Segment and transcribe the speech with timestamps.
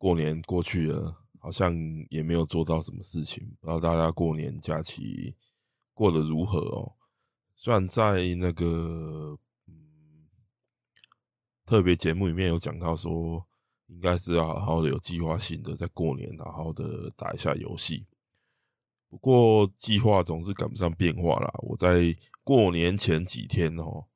[0.00, 1.76] 过年过去了，好像
[2.08, 3.46] 也没有做到什么事情。
[3.60, 5.36] 不知道大家过年假期
[5.92, 6.94] 过得如何哦？
[7.54, 10.26] 虽然在那个嗯
[11.66, 13.46] 特别节目里面有讲到说，
[13.88, 18.06] 应该是要好好的有计划性的在过年好好的打一下游戏。
[19.10, 21.52] 不过计划总是赶不上变化啦。
[21.58, 24.06] 我在过年前几天哦，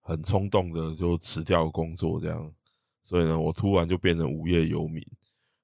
[0.00, 2.54] 很冲动的就辞掉工作，这样，
[3.04, 5.06] 所以呢，我突然就变成无业游民。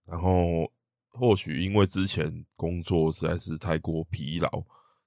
[0.05, 0.70] 然后，
[1.11, 4.64] 或许因为之前工作实在是太过疲劳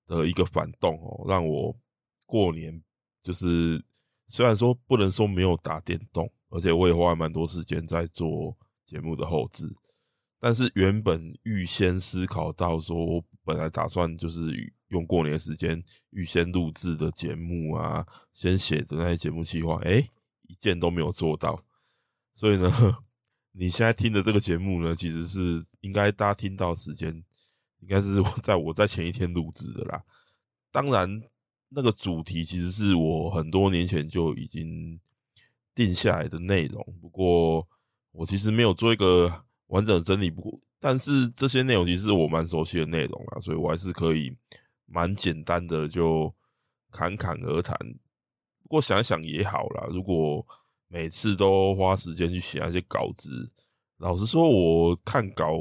[0.07, 1.75] 的一个反动哦，让我
[2.25, 2.81] 过年
[3.21, 3.83] 就是
[4.29, 9.67] 虽然说不能说没有打电动，而且我也花了蛮多时间在做节目的后置，
[10.39, 20.09] 但是原本预先思考到说，我本来打算就是用过年时间预先录制的节目啊，先写的那些节目计划，诶，
[20.43, 21.61] 一件都没有做到，
[22.33, 22.71] 所以呢。
[23.57, 27.23] 你现在听的这个节目呢，其实是应该大家听到时间，
[27.79, 30.03] 应该是在我在前一天录制的啦。
[30.71, 31.23] 当然，
[31.69, 34.99] 那个主题其实是我很多年前就已经
[35.73, 37.65] 定下来的内容，不过
[38.11, 40.29] 我其实没有做一个完整的整理。
[40.29, 44.35] 不过，但是这些内容其实是我蛮熟悉的内容啦，所以我还是可以
[44.85, 46.33] 蛮简单的就
[46.91, 47.77] 侃侃而谈。
[48.61, 50.45] 不过想想也好啦，如果
[50.87, 53.51] 每次都花时间去写那些稿子，
[53.97, 55.57] 老实说，我看稿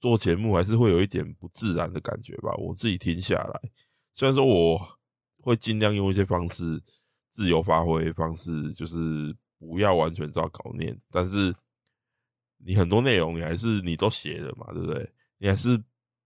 [0.00, 2.54] 做节目还是会有一点不自然的感觉吧。
[2.56, 3.60] 我自己听下来，
[4.14, 4.80] 虽然说我
[5.42, 6.80] 会尽量用一些方式
[7.30, 11.54] 自由发挥方式，就是不要完全照稿念，但是
[12.58, 15.12] 你很多内容你还是你都写了嘛，对不对？
[15.38, 15.78] 你还是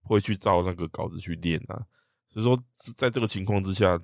[0.02, 1.86] 会去照那个稿子去念啊。
[2.28, 2.56] 所以说，
[2.96, 3.98] 在这个情况之下，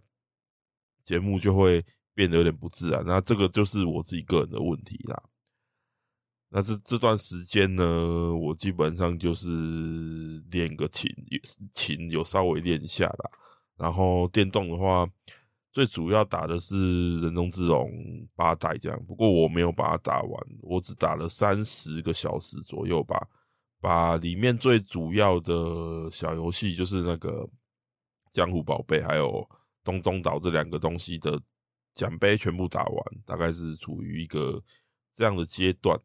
[1.04, 1.84] 节目就会。
[2.18, 5.22] 变得有点不自然，那这个就是我自己个人的问题啦。
[6.48, 11.08] 那这这段时间呢，我基本上就是练个琴，
[11.72, 13.30] 琴有稍微练一下啦。
[13.76, 15.08] 然后电动的话，
[15.70, 17.88] 最主要打的是人中之龙
[18.34, 19.00] 八代这样。
[19.06, 23.28] 不过我没有把它打完，我只打了三十个小时左右吧。
[23.80, 27.48] 把里面最主要的小游戏，就是那个
[28.32, 29.48] 江湖宝贝还有
[29.84, 31.40] 东中岛这两个东西的。
[31.98, 34.62] 奖杯全部打完，大概是处于一个
[35.12, 36.00] 这样的阶段。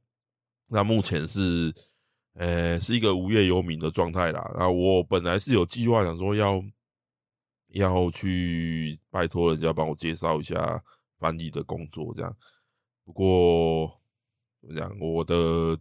[0.65, 1.71] 那目前是，
[2.33, 4.51] 呃、是一个无业游民的状态啦。
[4.57, 6.63] 那我本来是有计划想说要
[7.67, 10.83] 要去拜托人家帮我介绍一下
[11.19, 12.35] 翻译的工作，这样。
[13.05, 14.01] 不过
[14.61, 15.79] 怎么讲，我的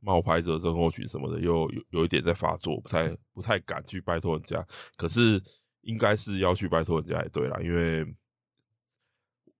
[0.00, 4.66] 冒牌者症候群什么的又有有一点在发作，不太不太敢去拜托人家。
[4.96, 5.40] 可是
[5.82, 8.04] 应该是要去拜托人家也对啦，因为。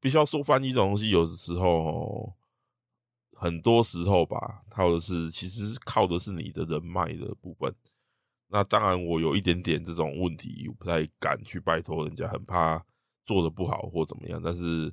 [0.01, 2.35] 必须要说翻译这种东西，有的时候，
[3.33, 7.75] 很多时候吧，靠的是其实靠的是你的人脉的部分。
[8.49, 12.85] 那当然，我有一点点这种问题，我不太敢去拜托人家，很怕
[13.25, 14.41] 做得不好或怎么样。
[14.41, 14.93] 但是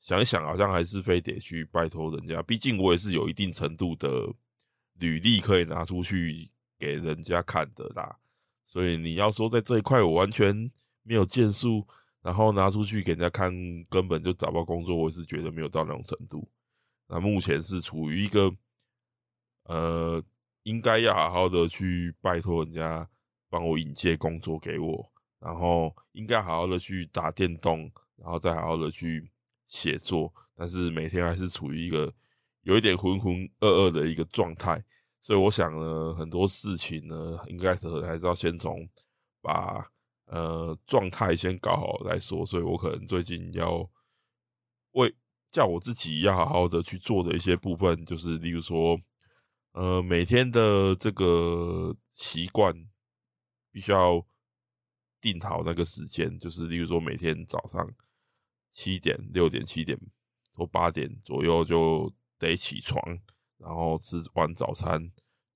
[0.00, 4.08] 想一想，好像还是非得去拜托人家，毕竟我也是有一定程度的
[4.94, 8.18] 履历可以拿出去给人家看的啦。
[8.66, 10.70] 所以你要说在这一块我完全
[11.04, 11.86] 没有建树。
[12.28, 13.50] 然后拿出去给人家看，
[13.88, 14.94] 根本就找不到工作。
[14.94, 16.46] 我是觉得没有到那种程度。
[17.06, 18.54] 那目前是处于一个，
[19.62, 20.22] 呃，
[20.64, 23.08] 应该要好好的去拜托人家
[23.48, 29.30] 帮我引荐工作给我，然后应该好好的去打电动，然后再好好的去
[29.66, 30.30] 写作。
[30.54, 32.12] 但是每天还是处于一个
[32.60, 34.84] 有一点浑浑噩噩的一个状态。
[35.22, 38.86] 所以我想呢，很多事情呢，应该是还是要先从
[39.40, 39.90] 把。
[40.30, 43.90] 呃，状态先搞好再说，所以我可能最近要
[44.92, 45.16] 为
[45.50, 49.00] 叫我自己要好好的去做的一些部分，就是例如说，
[49.72, 52.74] 呃，每天的这个习惯
[53.72, 54.22] 必须要
[55.18, 57.90] 定好那个时间，就是例如说每天早上
[58.70, 59.98] 七点、六点、七点
[60.52, 63.02] 或八点左右就得起床，
[63.56, 65.10] 然后吃完早餐，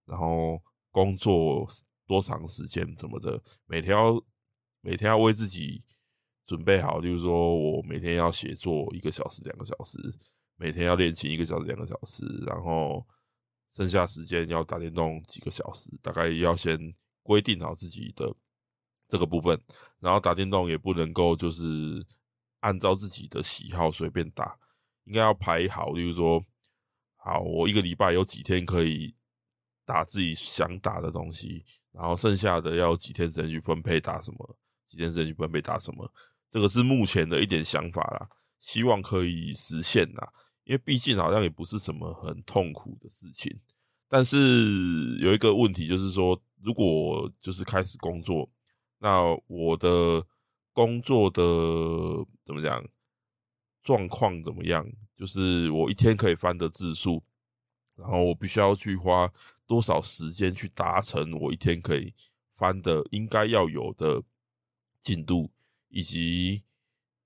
[0.07, 0.59] 然后
[0.91, 1.69] 工作
[2.07, 4.19] 多长时间什么的，每天要。
[4.83, 5.83] 每天要为自己
[6.47, 9.97] 准备好，例如说我每天要写作一个小时、两个小时，
[10.57, 13.07] 每天要练琴一个小时、两个小时，然后
[13.73, 16.77] 剩下时间要打电动几个小时，大概要先
[17.23, 18.35] 规定好自己的
[19.09, 19.59] 这个部分，
[20.01, 22.05] 然后打电动也不能够就是
[22.61, 24.59] 按照自己的喜好随便打，
[25.05, 26.45] 应该要排好，例如说，
[27.17, 29.15] 好，我一个礼拜有几天可以
[29.85, 34.57] 打自己想打的东西，然后剩下的要几天时间去分配打什么，
[34.93, 36.13] 几天时间去分配打什么，
[36.51, 38.29] 这个是目前的一点想法啦，
[38.61, 40.33] 希望可以实现啦。
[40.65, 43.59] 因为毕竟好像也不是什么很痛苦的事情，
[44.09, 48.49] 但是有一个问题就是说，如果就是开始工作，
[48.99, 50.25] 那我的
[50.73, 51.43] 工作的
[52.45, 52.87] 怎么讲
[53.83, 54.87] 状况怎么样？
[55.17, 57.23] 就是我一天可以翻的字数，
[57.97, 59.29] 然后我必须要去花
[59.67, 62.15] 多少时间去达成我一天可以
[62.57, 64.23] 翻的应该要有的
[65.03, 65.51] 进度，
[65.91, 66.63] 以及。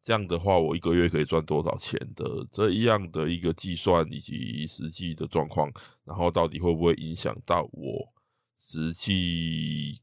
[0.03, 5.69] 这样的话，我一个月可以赚多少钱的这样的一个计算以及实际的状况，
[6.05, 8.15] 然后到底会不会影响到我
[8.61, 10.01] 实际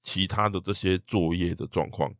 [0.00, 2.14] 其他的这些作业的状况，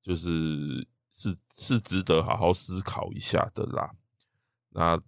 [0.00, 3.92] 就是是是值得好好思考一下的啦。
[4.70, 5.02] 那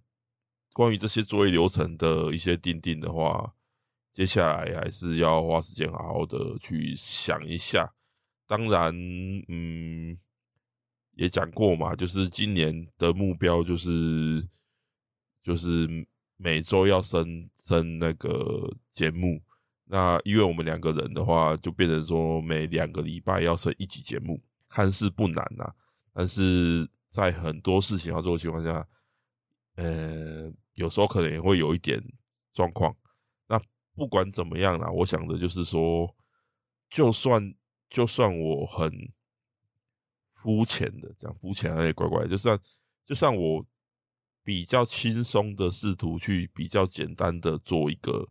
[0.73, 3.55] 关于这些作业流程的一些定定的话，
[4.11, 7.93] 接下来还是要花时间好好的去想一下。
[8.49, 8.91] 当然，
[9.47, 10.17] 嗯。
[11.15, 14.41] 也讲过嘛，就是今年的目标就是
[15.43, 15.85] 就是
[16.37, 19.41] 每周要升升那个节目。
[19.83, 25.69] 那因为我们两个人的话，就变成说每两个礼拜要升一集节目，看似不难呐，
[26.13, 28.87] 但是在很多事情要做的情况下，
[29.75, 32.01] 呃，有时候可能也会有一点
[32.53, 32.95] 状况。
[33.45, 33.59] 那
[33.93, 36.15] 不管怎么样啦，我想的就是说，
[36.89, 37.53] 就算
[37.89, 39.11] 就算我很。
[40.41, 42.57] 肤浅的，这样肤浅而且怪怪，就算
[43.05, 43.61] 就算我
[44.41, 48.29] 比较轻松的试图去比较简单的做一个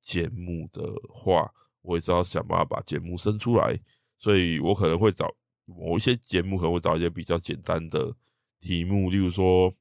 [0.00, 1.52] 节目的话，
[1.82, 3.76] 我也是要想办法把节目生出来，
[4.18, 5.34] 所以我可能会找
[5.64, 8.14] 某一些节目，可能会找一些比较简单的
[8.60, 9.74] 题目，例如说，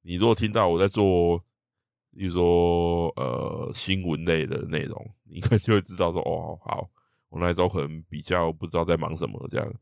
[0.00, 1.44] 你如果听到我在做，
[2.12, 6.88] 例如说呃新闻类的内容，你可能就会知道说，哦，好，
[7.36, 9.74] 我那周可能比较不知道在忙什么这样。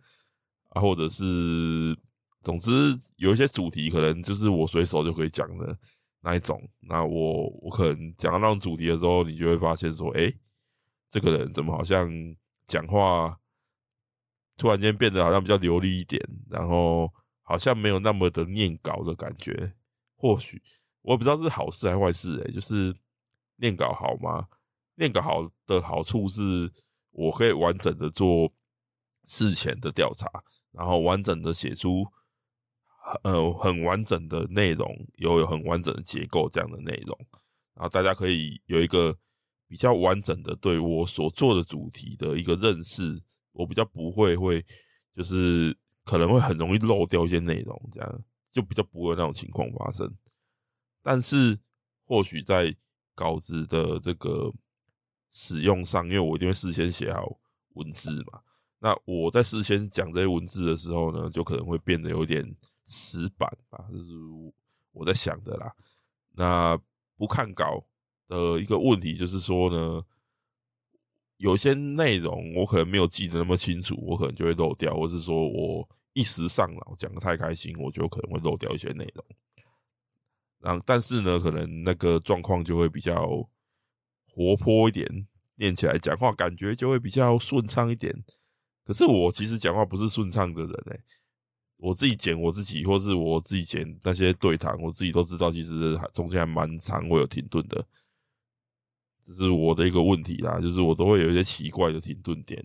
[0.71, 1.97] 啊，或者是，
[2.43, 5.79] 总之有一些主题可能就是我随手就可以讲的
[6.21, 6.61] 那一种。
[6.81, 10.33] 那我我可能讲到那种主题的时候，你就会发现说，哎、
[11.13, 12.11] 这个人怎么好像
[12.67, 13.39] 讲话
[14.57, 16.21] 突然间变得好像比较流利一点，
[16.51, 17.09] 然后
[17.43, 19.75] 好像没有那么的念稿的感觉。
[20.17, 20.61] 或许
[21.03, 22.93] 我也不知道是好事还是坏事、欸，诶就是
[23.59, 24.49] 念稿好吗？
[24.97, 26.69] 念稿好的好处是
[27.15, 28.53] 我可以完整的做
[29.25, 30.29] 事前的调查。
[30.77, 32.05] 然后完整的写出，
[33.23, 37.17] 呃，很完整的内容，有有很完整的结构这样的内容，
[37.75, 39.17] 然后大家可以有一个
[39.69, 43.23] 比较完整的对我所做的主题的一个认识，
[43.53, 44.67] 我比较不会会
[45.15, 50.13] 就是可能会很容易漏掉一些内容，这样就比较不会有那种情况发生。
[51.05, 51.57] 但是
[52.05, 52.75] 或许在
[53.15, 54.53] 稿子的这个
[55.35, 57.39] 使用上，因为我一定会事先写好
[57.75, 58.41] 文字嘛。
[58.79, 64.05] 那我在事先讲这些文字的时候呢，就可能会变得有点死板吧，就是
[64.93, 65.75] 我在想的啦。
[66.37, 66.79] 那
[67.17, 67.85] 不看稿
[68.29, 70.05] 的一个问题就是说呢，
[71.39, 79.25] 有些内容我可能没有记得那么清楚，我可能就会漏掉，或是说我一时上脑讲得太开心，我就可能会漏掉一些内容。
[80.61, 83.27] 然后，但是呢，可能那个状况就会比较
[84.33, 88.15] 活泼一点，念起来讲话感觉就会比较顺畅一点。
[88.85, 91.01] 可是我其实讲话不是顺畅的人诶、
[91.77, 97.85] 我自己剪我自己，或是我自己剪那些对谈，我自己都知道，其实中间还蛮长，会有停顿的，
[99.27, 102.63] 这是我的一个问题啦，就是我都会有一些奇怪的停顿点，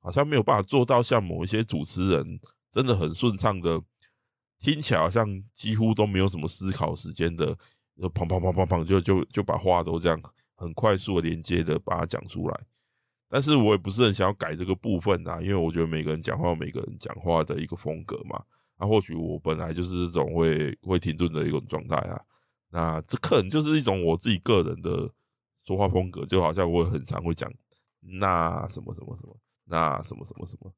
[0.00, 2.40] 好像没有办法做到像某一些主持人
[2.70, 3.82] 真的很顺畅的，
[4.60, 7.46] 听起来好像几乎都没有什么思考时间的，
[7.98, 10.20] 就砰砰砰砰砰就就就把话都这样
[10.56, 12.60] 很快速的连接的把它讲出来。
[13.28, 18.42] 但是我也不是很想要改这个部分啊，因为我觉得每个人讲话有每个人讲话的一个风格嘛。
[18.78, 22.20] 那、啊、或许我本来就是这种会会停顿的一种状态啊。
[22.68, 25.10] 那这可能就是一种我自己个人的
[25.64, 27.50] 说话风格，就好像我很常会讲
[28.00, 30.72] 那什么什么什么，那什么什么什么。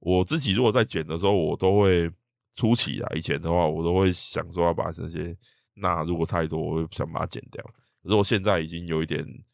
[0.00, 2.10] 我自己如果在剪的时候，我都会
[2.56, 5.36] 初期啊，以前的话，我都会想说要把这些
[5.74, 7.64] 那如果太多，我会想把它剪掉。
[8.02, 9.44] 可是我现在已经有一点。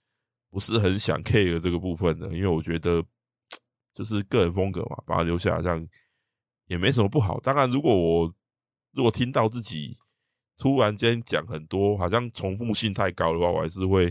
[0.50, 3.05] 不是很想 care 这个部分的，因为我觉得
[3.95, 5.88] 就是个人风格嘛，把它留下来，这样
[6.69, 7.38] 也没什么不好。
[7.40, 8.35] 当然，如果我
[8.93, 9.99] 如果听到自己
[10.57, 14.11] 突然间讲很多，好像重复性太高的话，我还是会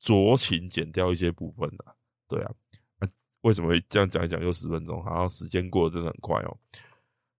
[0.00, 1.96] 酌情剪掉一些部分的。
[2.28, 2.54] 对啊，
[3.00, 3.08] 啊，
[3.40, 5.02] 为什么会这样讲一讲又十分钟？
[5.02, 6.56] 好像时间过得真的很快哦。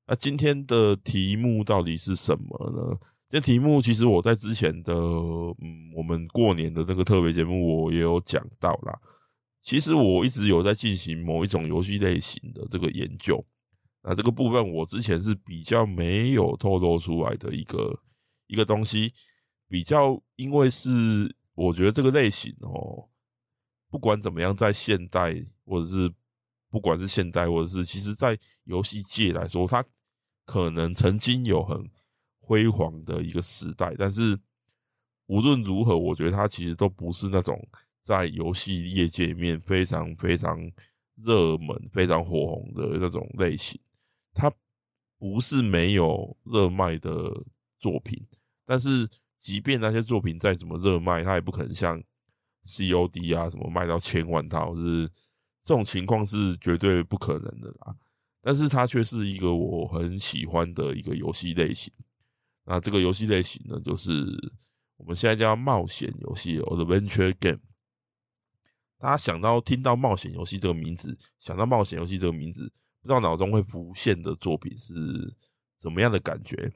[0.06, 3.00] 那今天的题目到底是什么呢？
[3.34, 8.96] 这题目其实我在之前的嗯，我们过年的那个特别节目我也有讲到啦。
[9.64, 13.44] 其实我一直有在进行某一种游戏类型的这个研究，
[14.04, 18.04] 那这个部分我之前是比较没有透露出来的一个
[18.46, 19.12] 一个东西，
[19.68, 23.10] 比较因为是我觉得这个类型哦，
[23.90, 26.14] 不管怎么样，在现代或者是
[26.70, 29.84] 不管是现代或者是其实在游戏界来说，它
[30.46, 31.90] 可能曾经有很
[32.44, 34.38] 辉煌的一个时代，但是
[35.28, 37.60] 无论如何，我觉得它其实都不是那种。
[38.06, 40.60] 在游戏业界面非常非常
[41.16, 43.80] 热门、非常火红的那种类型，
[44.34, 44.52] 它
[45.18, 47.32] 不是没有热卖的
[47.80, 48.22] 作品，
[48.66, 49.10] 但是
[49.40, 52.04] 即便那些作品再怎么热卖，它也不可能像
[52.66, 55.08] COD 啊什么卖到千万套，是
[55.64, 57.96] 这种情况是绝对不可能的啦。
[58.42, 61.90] 但是它却是一个我很喜欢的一个游戏类型。
[62.66, 64.12] 那这个游戏类型呢，就是
[64.98, 67.60] 我们现在叫冒险游戏 （Adventure Game）。
[68.98, 74.94] 大家想到听到冒险游戏这个名字，想到冒险游戏这个名字，不知道脑中会浮现的作品是
[75.78, 76.74] 怎么样的感觉？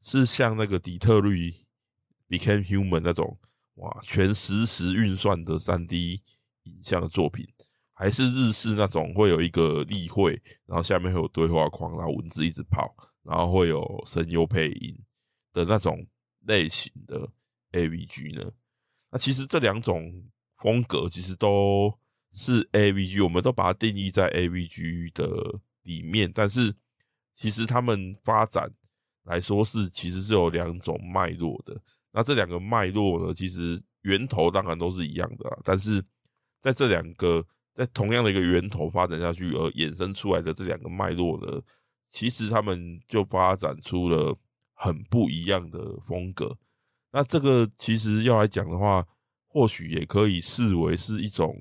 [0.00, 1.52] 是像那个底特律
[2.28, 3.38] Became Human 那种
[3.74, 6.22] 哇，全实时运算的三 D
[6.62, 7.46] 影像的作品，
[7.92, 14.96] 还是日式那种会有一个例会，然后下面会有对话框，然后文字一直跑，然后会有声优配音
[15.52, 16.06] 的那种
[16.46, 17.28] 类型的
[17.72, 18.52] AVG 呢？
[19.10, 20.24] 那其实这两种。
[20.62, 21.92] 风格其实都
[22.32, 26.74] 是 AVG，我们都把它定义在 AVG 的里面，但是
[27.34, 28.72] 其实他们发展
[29.24, 31.78] 来说是其实是有两种脉络的。
[32.12, 36.02] 那这两个脉络呢，其实源头当然都是一样的啦，但是
[36.62, 41.60] 在这两个在同样的一个源头发展下去而衍生出来的这两个脉络呢，
[42.14, 44.38] 其实他们就发展出了
[44.72, 46.56] 很不一样的风格。
[47.10, 49.04] 那这个其实要来讲的话，
[49.48, 51.60] 或许也可以视为是一种，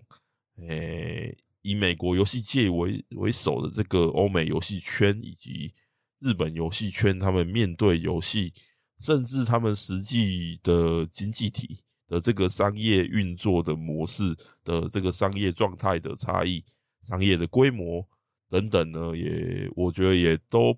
[0.58, 5.74] 诶、以美国游戏界为为首的这个欧美游戏圈以及
[6.20, 8.54] 日本游戏圈，他们面对游戏，
[9.00, 16.64] 甚至他们实际的经济体的这个商业运作的模式的这个商业状态的差异、
[17.02, 18.08] 商业的规模
[18.54, 20.78] 等等呢，也我觉得也都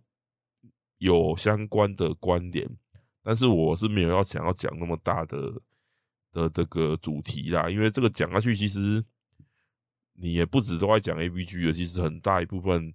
[1.00, 2.70] 有相关的观点，
[3.22, 5.62] 但是我是没有要想要讲那么大的。
[6.36, 9.02] 的这个主题啦，因为这个讲下去，其实
[10.16, 12.94] 你也不止都在讲 AVG 了，其实很大一部分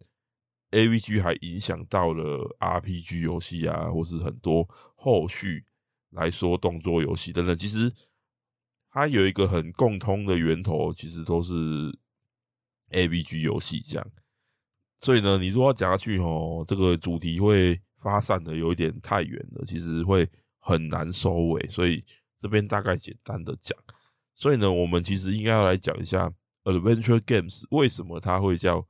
[0.72, 5.64] AVG 还影响到了 RPG 游戏啊，或是很多后续
[6.10, 7.56] 来说动作游戏等等。
[7.56, 7.90] 其实
[8.90, 11.54] 它有一个很共通的源头，其实都是
[12.90, 14.06] AVG 游戏这样。
[15.00, 20.28] 所以呢，你如果要讲下去哦，这个主题会发散的有一点太远了，其实会
[20.58, 22.04] 很难收尾，所以。
[22.42, 23.78] 这边大概简单的讲，
[24.34, 26.32] 所以呢，我们其实应该要来讲一下
[26.64, 28.82] Adventure Games 为什么它会叫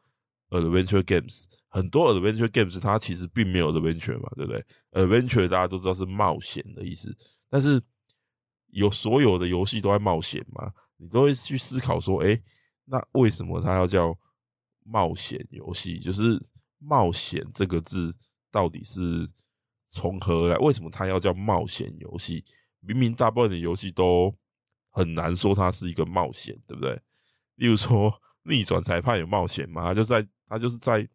[0.50, 1.46] Adventure Games。
[1.66, 7.12] 很多 Adventure Games 它其实并没有 Adventure 嘛，对不对？Adventure 大家都知道是冒险的意思，
[7.48, 7.82] 但是
[8.68, 12.40] 有所有的游戏都在冒险嘛，你都会去思考说，诶，
[12.84, 14.16] 那为什么它要叫
[14.90, 15.98] 冒险游戏？
[16.00, 16.40] 就是
[16.78, 18.12] 冒险这个字
[18.50, 19.30] 到底是
[19.88, 20.56] 从何而来？
[20.56, 22.44] 为什么它要叫冒险游戏？
[22.80, 24.34] 明明大部分的游戏都
[24.90, 27.00] 很难说它是一个冒险，对不对？
[27.56, 29.94] 例如说逆转裁判有冒险吗？
[29.94, 31.06] 就在他就是在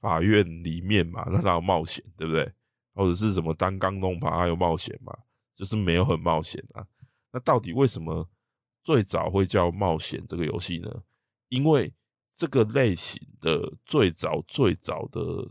[0.00, 2.52] 法院里面嘛，那他有冒险，对不对？
[2.94, 5.12] 或者是什么单杠弄爬他有冒险嘛？
[5.56, 6.86] 就是没有很冒险啊。
[7.32, 8.28] 那到底为什么
[8.84, 11.02] 最早会叫冒险这个游戏呢？
[11.48, 11.92] 因为
[12.36, 15.50] 这个类型的最早最早的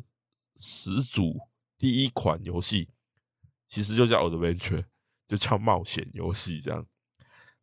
[0.57, 1.37] 始祖
[1.77, 2.87] 第一款游戏，
[3.67, 4.85] 其实就叫 Adventure。
[5.27, 6.85] 就叫冒险游戏这样，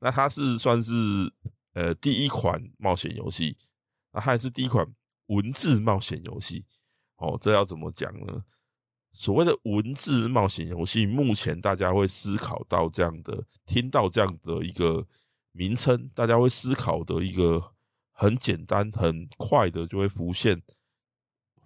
[0.00, 1.32] 那它是算是
[1.74, 3.56] 呃第一款冒险游戏，
[4.10, 4.84] 那它还是第一款
[5.26, 6.66] 文字冒险游戏。
[7.18, 8.42] 哦，这要怎么讲呢？
[9.12, 15.06] 所谓的文字冒险游戏，目前大家会思考到这样的，听到这样的一个
[15.52, 17.71] 名称，大家会思考的一个
[18.22, 20.62] 很简单、很快的就会浮现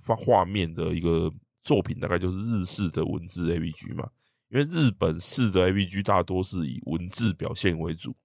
[0.01, 1.31] 画画面的一个
[1.63, 4.09] 作品，大概就是日式的文字 AVG 嘛。
[4.49, 8.17] 因为日本式的 AVG 大多是以文字表现为主，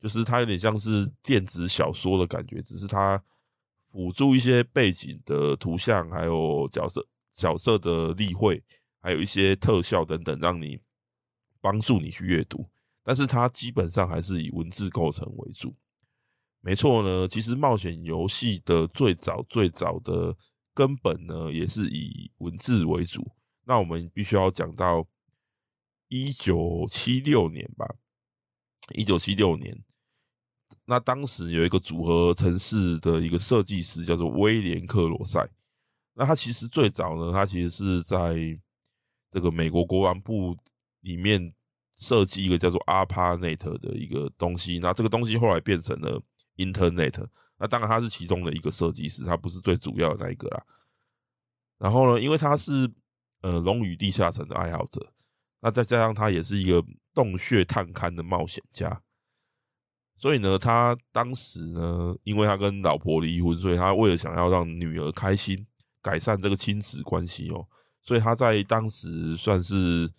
[0.00, 3.20] 就是它有点像是电子小说的感觉，只是它
[3.90, 8.62] 辅助一些背景的图像，还有角色角色的例会，
[9.00, 10.78] 还有一些特效等等，让你
[11.60, 12.68] 帮助你去阅读，
[13.02, 15.74] 但是它基本上还是以文字构成为主。
[16.66, 20.36] 没错呢，其实冒险游戏的最早最早的
[20.74, 23.24] 根本呢，也是以文字为主。
[23.62, 25.06] 那我们必须要讲到
[26.08, 27.86] 一九七六年吧，
[28.96, 29.80] 一九七六年。
[30.86, 35.48] 那当时有一个组合城市的一个设计师叫做威廉·克罗塞。
[36.14, 38.34] 那他其实最早呢，他其实是在
[39.30, 40.56] 这个美国国防部
[41.02, 41.54] 里面
[41.96, 44.80] 设计一个叫做阿帕内特的一个东西。
[44.80, 46.20] 那这个东西后来变成了
[46.56, 47.26] Internet。
[47.58, 50.62] 那当然他是其中的一个设计师，他不是最主要的那一个啦。
[51.78, 52.90] 然后呢，因为他是
[53.40, 55.12] 呃《龙与地下城》的爱好者，
[55.60, 56.84] 那再加上他也是一个
[57.14, 59.02] 洞穴探勘的冒险家。
[60.18, 65.66] 所以呢，他当时呢，因为他跟老婆离婚，所以他为了想要让女儿开心，
[66.00, 67.66] 改善这个亲子关系哦，
[68.02, 70.10] 所以他在当时算是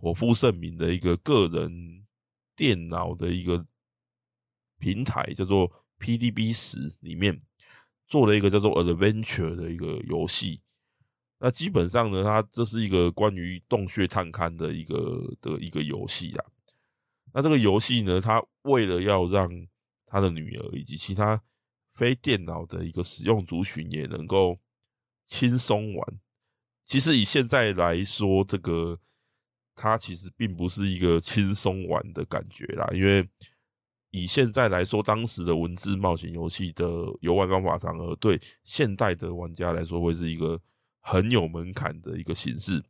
[0.00, 2.04] 颇负盛名的一个个人
[2.56, 3.66] 电脑的一个
[4.84, 7.40] 平台，叫做 PDB 十里面
[8.06, 10.60] 做了一个叫做 Adventure 的一个游戏。
[11.38, 16.44] 那基本上呢，它这是一个关于洞穴探勘的一个的一个游戏啊。
[17.32, 19.48] 那这个游戏呢，它为了要让
[20.06, 21.42] 他的女儿以及其他
[21.94, 24.60] 非电脑的一个使用族群也能够
[25.26, 26.20] 轻松玩，
[26.84, 29.00] 其实以现在来说，这个
[29.74, 32.86] 它其实并不是一个轻松玩的感觉啦。
[32.92, 33.26] 因为
[34.14, 36.86] 以现在来说，当时的文字冒险游戏的
[37.20, 40.60] 游玩方法上，而对现代的玩家来说，会是一个
[41.00, 42.80] 很有门槛的一个形式。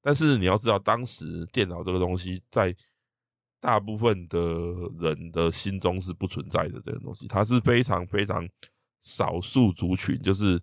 [0.00, 2.74] 但是你要知道，当时电脑这个东西在
[3.60, 4.38] 大部分的
[4.98, 8.48] 人的心中是不存在的这个东西，它是非常非常
[9.02, 10.58] 少数族群，就是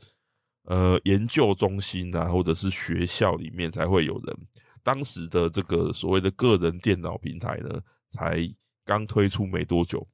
[0.63, 4.35] 呃研究中心啊，或者是学校里面才会有人。
[4.81, 8.39] 当时的这个所谓的个人电脑平台呢，才
[8.87, 10.07] 刚推出没多久，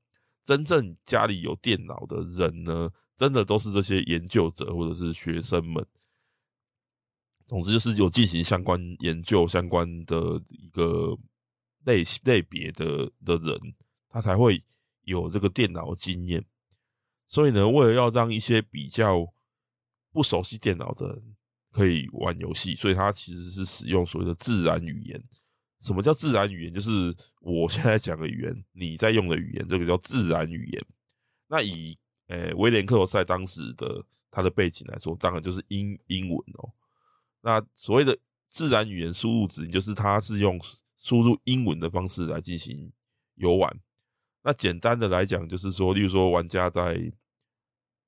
[0.43, 5.85] 真正家里有电脑的人呢，真的都是这些研究者或者是学生们。
[7.47, 11.17] 总之就是有进行相关研究相关的一个。
[11.85, 13.75] 类类别的的人，
[14.07, 14.63] 他才会
[15.01, 16.45] 有这个电脑经验。
[17.27, 19.33] 所以呢，为了要让一些比较
[20.09, 21.35] 不熟悉电脑的人
[21.73, 25.21] 可以玩游戏，所以他其实是使用所谓的自然语言。
[25.83, 26.73] 什么叫自然语言？
[26.73, 30.85] 就是我现在讲的语言，你在用的语言，这个叫自然语言。
[31.47, 36.71] 那以诶、威廉克罗塞当时的他的背景来说，当然就是英英文哦。
[37.41, 38.17] 那所谓的
[38.49, 40.59] 自然语言输入指令，就是他是用。
[41.05, 42.89] 输入英文的方式来进行
[43.35, 43.77] 游玩。
[44.41, 46.97] 那简单的来讲，就是说，例如说，玩家在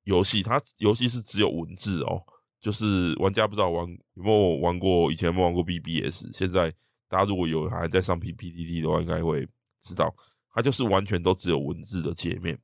[0.06, 2.24] 游戏，它游戏是只有文字哦。
[2.62, 6.28] 就是玩家不知道玩有没有玩过，以前有没有玩过 BBS。
[6.32, 6.74] 现在
[7.16, 9.48] 大家如果有还在上 PPTT 的话，应该会
[9.80, 10.14] 知道，
[10.50, 12.60] 它就是完全都只有文字的界面。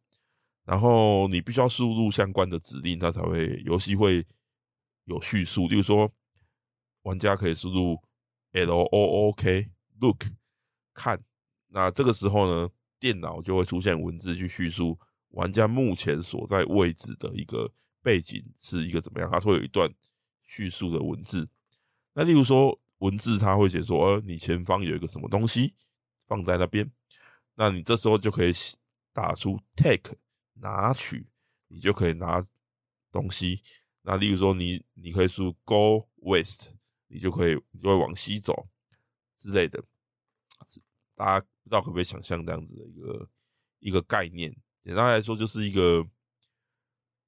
[0.66, 4.28] 然后你必须要输入相关的指令，它才会游戏会
[5.06, 5.70] 有叙述。
[5.70, 6.12] 例如说，
[7.04, 7.98] 玩家可以输入
[8.52, 9.70] LOOK。
[10.02, 10.26] Look，
[10.94, 11.24] 看，
[11.70, 17.72] 那这个时候呢，电脑就会出现文字去叙述玩家目前所在位置的一个
[18.04, 19.90] 背景是一个怎么样，它会有一段
[20.44, 21.48] 叙述的文字。
[22.16, 25.76] 那例如说，文字它会写说，呃，你前方有一个什么东西
[26.28, 26.92] 放在那边，
[27.56, 28.52] 那你这时候就可以
[29.12, 30.18] 打出 take
[30.54, 31.28] 拿取，
[31.68, 32.44] 你就可以拿
[33.12, 33.62] 东西。
[34.04, 36.72] 那例如说你，你可以输 go west，
[37.08, 38.68] 你就可以就会往西走
[39.38, 39.84] 之类的。
[41.16, 43.30] 大家不知道可不可以想象这样子的一个
[43.80, 44.56] 一个概念？
[44.84, 46.08] 简单来说，就是一个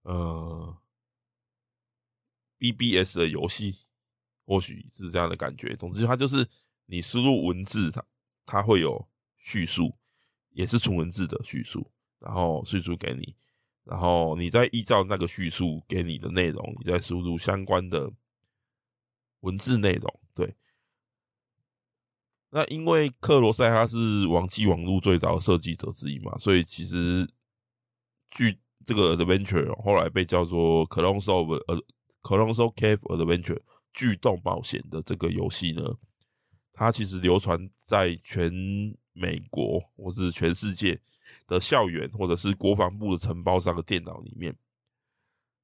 [0.04, 0.78] 呃
[2.58, 3.83] BBS 的游戏，
[4.46, 5.76] 或许是这样的感觉。
[5.76, 6.48] 总之，它就是
[6.86, 8.04] 你输入文字，它
[8.46, 9.96] 它会有叙述，
[10.52, 13.36] 也是纯文字的叙述，然后叙述给你，
[13.84, 18.12] 然后你再依照那个叙述给你的内容，你再输入相关的
[19.42, 20.56] 文字内容，对。
[22.50, 27.28] 那因为克罗塞他是网际网路最早的设计者之一嘛，所以其实
[28.30, 31.84] 据这个 Adventure 后来被叫做 Colossal 呃
[32.22, 33.60] Colossal Cave Adventure
[33.94, 35.96] 巨洞冒险的这个游戏呢，
[36.74, 38.52] 它其实流传在全
[39.14, 41.00] 美国或是全世界
[41.48, 44.56] 的校园或者是国防部的承包商的电脑里面。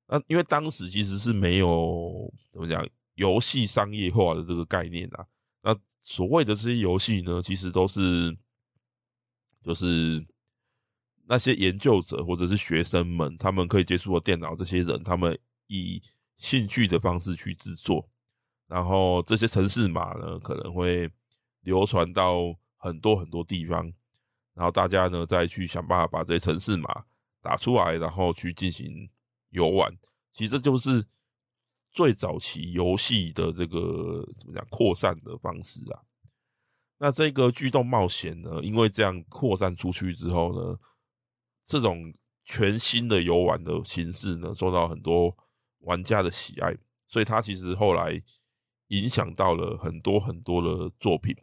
[0.08, 5.26] 那因为当时其实是没有怎么讲游戏商业化的这个概念啊。
[5.62, 8.36] 那所谓的这些游戏呢，其实都是
[9.63, 10.26] 就是
[11.28, 15.38] 那些研究者或者是学生们，他们可以接触的电脑，这些人他们
[15.68, 16.02] 以
[16.38, 18.10] 兴趣的方式去制作，
[18.69, 21.10] 然后这些城市码呢，可能会
[21.62, 23.91] 流传到很多很多地方，
[24.53, 27.03] 然后大家呢再去想办法把这些城市码
[27.41, 29.10] 打出来，然后去进行
[29.49, 29.91] 游玩。
[30.32, 31.03] 其实这就是
[31.91, 36.03] 最早期游戏的这个怎么讲扩散的方式啊。
[36.99, 40.77] 那这个巨动冒险呢，因为这样扩散出去之后呢，
[41.65, 42.13] 这种
[42.45, 45.36] 全新的游玩的形式呢，受到很多
[45.79, 46.77] 玩家的喜爱，
[47.08, 48.21] 所以它其实后来
[48.89, 51.36] 影响到了很多很多的作品。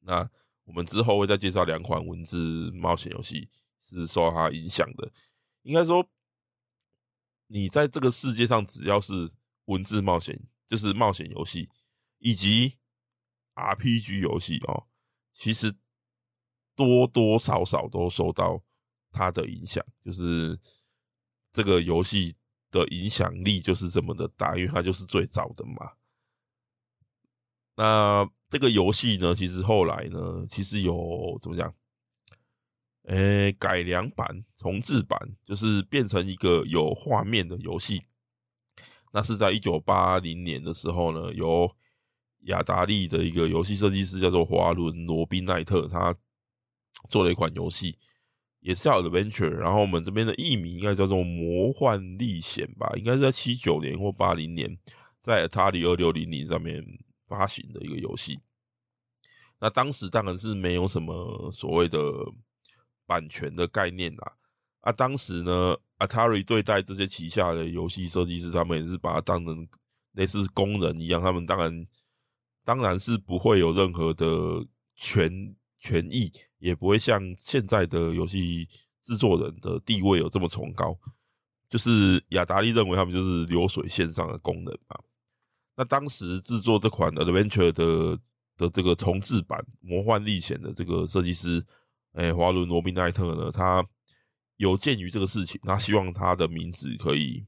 [0.00, 0.28] 那
[0.64, 3.48] 我们之后会再介绍两款文字冒险游戏
[3.80, 5.12] 是受它影响的。
[5.62, 6.08] 应该说，
[7.46, 9.30] 你在这个世界上只要是
[9.66, 11.68] 文字冒险，就是冒险游戏，
[12.18, 12.78] 以及
[13.54, 14.88] RPG 游戏哦，
[15.32, 15.72] 其实
[16.74, 18.62] 多多少少都受到
[19.10, 20.58] 它的影响，就是
[21.52, 22.34] 这个游戏
[22.70, 25.92] 的影响力就是这么的大，因为它就是最早的嘛。
[27.82, 31.74] 那这个游戏呢，其实后来呢，其实有怎么讲？
[33.08, 38.02] 诶，改良版、重制版，就是变成一个有画面的游戏。
[39.12, 41.74] 那是在一九八零年的时候呢，由
[42.42, 46.14] 雅达利的一个游戏设计师叫做华伦·罗宾奈特，他
[47.10, 47.98] 做了一款游戏，
[48.60, 49.48] 也是叫 Adventure。
[49.50, 54.78] 然后我们这边的译名应该叫做《魔幻历险》吧，应该是在七九年或八零年，
[55.20, 56.86] 在 Atari 二六零零上面
[57.32, 58.40] 发行的一个游戏。
[59.58, 61.98] 那当时当然是没有什么所谓的
[63.06, 64.36] 版权的概念啦。
[64.80, 69.66] 啊，当时呢，Atari 对待这些旗下的游戏设计师，他们也是把它当成
[70.12, 71.86] 类似工人一样，他们当然。
[72.64, 74.64] 当然是不会有任何的
[74.94, 78.68] 权权益，也不会像现在的游戏
[79.02, 80.96] 制作人的地位有这么崇高。
[81.68, 84.96] 就是雅达利认为他们就是流水线上的工人嘛。
[85.76, 88.18] 那当时制作这款 Adventure 的
[88.56, 91.64] 的这个重制版《魔幻历险》的这个设计师，
[92.12, 93.84] 哎，华伦罗宾奈特呢，他
[94.56, 97.44] 有鉴于这个事情，他希望他的名字可以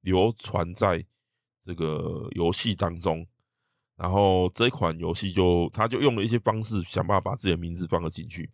[0.00, 1.04] 流传在
[1.62, 3.26] 这个游戏当中。
[3.96, 8.48] 然后这款游戏就，他就用了一些方式想办法把自己的名字放了进去，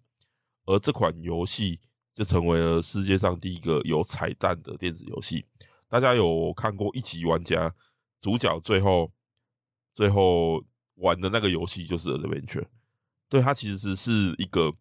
[0.65, 1.79] 而这款游戏
[2.15, 5.45] 就成为了世界上第一个有彩蛋的电子游戏。
[5.87, 7.73] 大家有看过一级玩家
[8.25, 9.13] 主角最后
[9.93, 12.65] 最后玩的那个游戏就是 Adventure，
[13.29, 14.75] 对，它其实是一个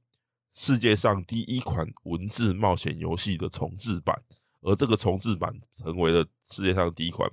[0.53, 4.23] 世界上第一款文字冒险游戏的重制版，
[4.61, 7.29] 而这个重制版成为了世界上第一款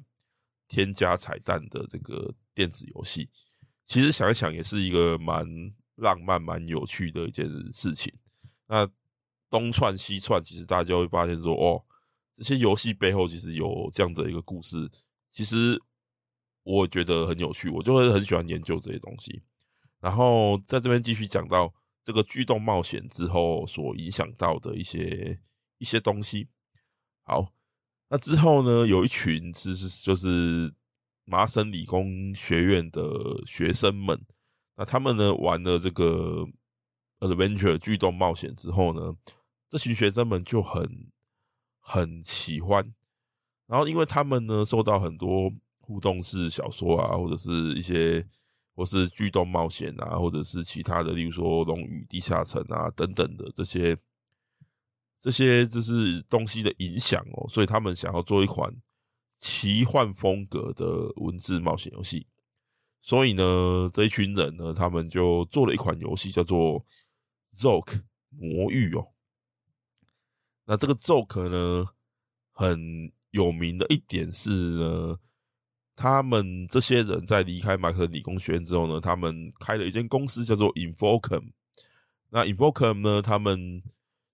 [0.66, 2.34] 添加彩蛋的这个。
[2.52, 3.30] 电子游戏
[3.86, 5.46] 其实想一想也是一个蛮
[5.94, 8.12] 浪漫、蛮有趣的一件事情。
[8.66, 8.86] 那
[9.48, 11.82] 东串西串，其实大家会发现说，哦，
[12.36, 14.90] 这些游戏背后其实有这样的一个故事。
[15.30, 15.80] 其实
[16.70, 19.42] 我觉得很有趣，我就会很喜欢研究这些东西。
[20.00, 21.72] 然后在这边继续讲到
[22.04, 25.40] 这个巨动冒险之后所影响到的一些
[25.78, 26.48] 一些东西。
[27.22, 27.52] 好，
[28.08, 30.74] 那之后呢，有一群其实就是。
[31.26, 33.00] 麻省理工学院的
[33.46, 34.20] 学生们，
[34.74, 36.44] 那他们呢玩了这个
[37.20, 39.14] Adventure 巨动冒险之后呢，
[39.68, 41.12] 这群学生们就很
[41.78, 42.92] 很喜欢。
[43.68, 45.52] 然后因为他们呢受到很多
[45.90, 48.24] 互动式小说啊，或者是一些
[48.76, 53.96] 或是巨动冒险啊，或者是其他的，例如说《龙与地下城》啊等等的这些
[55.20, 58.72] 这些就是东西的影响哦，所以他们想要做一款。
[59.42, 62.26] 奇幻风格的文字冒险游戏，
[63.00, 66.84] 所以呢，这一群人呢，他们就做了一款游戏，叫做
[67.56, 69.14] 《Zoke 魔域》哦。
[70.66, 71.86] 那这个 Zoke 呢，
[72.52, 75.18] 很有名的一点是呢，
[76.00, 81.50] 他们这些人在离开麻省理工学院之后呢，他们开了一间公司，叫做 Infocom。
[82.30, 83.82] 那 Infocom 呢，他们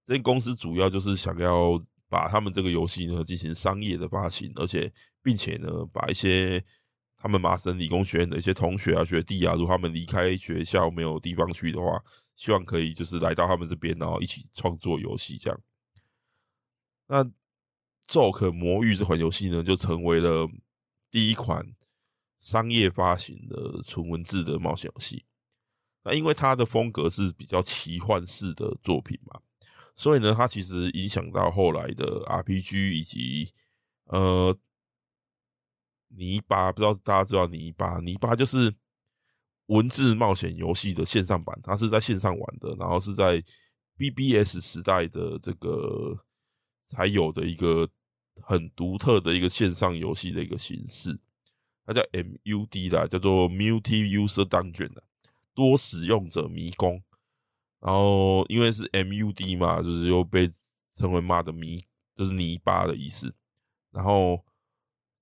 [0.07, 1.83] 这间公司主要就是想要。
[2.09, 4.91] 把他们这个游戏呢进行商业的发行，而且
[5.25, 6.65] 并且呢，把一些
[7.17, 12.01] 他们麻省理工学院的一些同学啊、学弟啊，如果他们离开学校没有地方去的话，
[12.37, 15.61] 希望可以就是来到他们这边，然后一起创作游戏这样。
[17.09, 17.25] 那
[18.09, 20.49] 《Zoke 魔域》这款游戏呢，就成为了
[21.17, 21.67] 第一款
[22.41, 25.25] 商业发行的纯文字的冒险游戏。
[26.03, 29.41] 那因为它的风格是比较奇幻式的作品嘛。
[29.97, 33.51] 所以呢，它其实影响到后来的 RPG 以及
[34.09, 34.55] 呃
[36.09, 37.99] 泥巴，不知道大家知道泥巴？
[38.01, 38.75] 泥巴就是
[39.69, 43.43] 文字冒险游戏的线上版，它是在线上玩的，然后是在
[43.97, 46.15] BBS 时代的这个
[46.87, 47.89] 才有的一个
[48.43, 51.19] 很独特的一个线上游戏的一个形式，
[51.85, 55.03] 它叫 MUD 啦，叫做 Multi User Dungeon 啦。
[55.55, 57.03] 多使用者迷宫。
[57.81, 60.51] 然后因为是 MUD 嘛，就是又被
[60.95, 61.85] 称为妈的迷，
[62.17, 63.33] 就是泥巴的意思。
[63.93, 64.45] 然后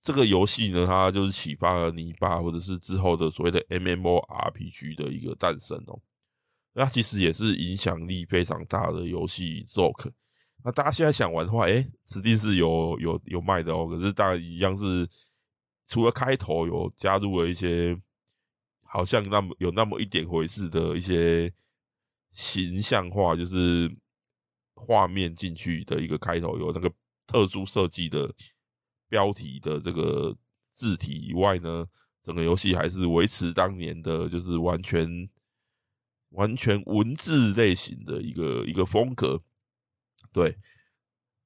[0.00, 6.00] 这个游戏呢，它就是启发了泥巴，或者是之后的所谓的 MMORPG 的一个诞生哦。
[6.72, 10.10] 那其实也是影响力非常大的游戏 Z O K。
[10.64, 13.86] 那大家现在想玩的话，诶，Steam 是有有有卖的哦。
[13.86, 15.06] 可是当然一样是，
[15.86, 18.00] 除了开头有加入了一些，
[18.82, 21.52] 好像那么有那么一点回事的一些
[22.32, 23.94] 形象化，就是
[24.74, 26.90] 画面进去的一个开头有那个
[27.26, 28.34] 特殊设计的
[29.08, 30.34] 标题的这个
[30.72, 31.86] 字体以外呢，
[32.22, 35.28] 整个游戏还是维持当年的，就是完全。
[36.30, 39.40] 完全文字类型的一个一个风格，
[40.34, 40.58] 对。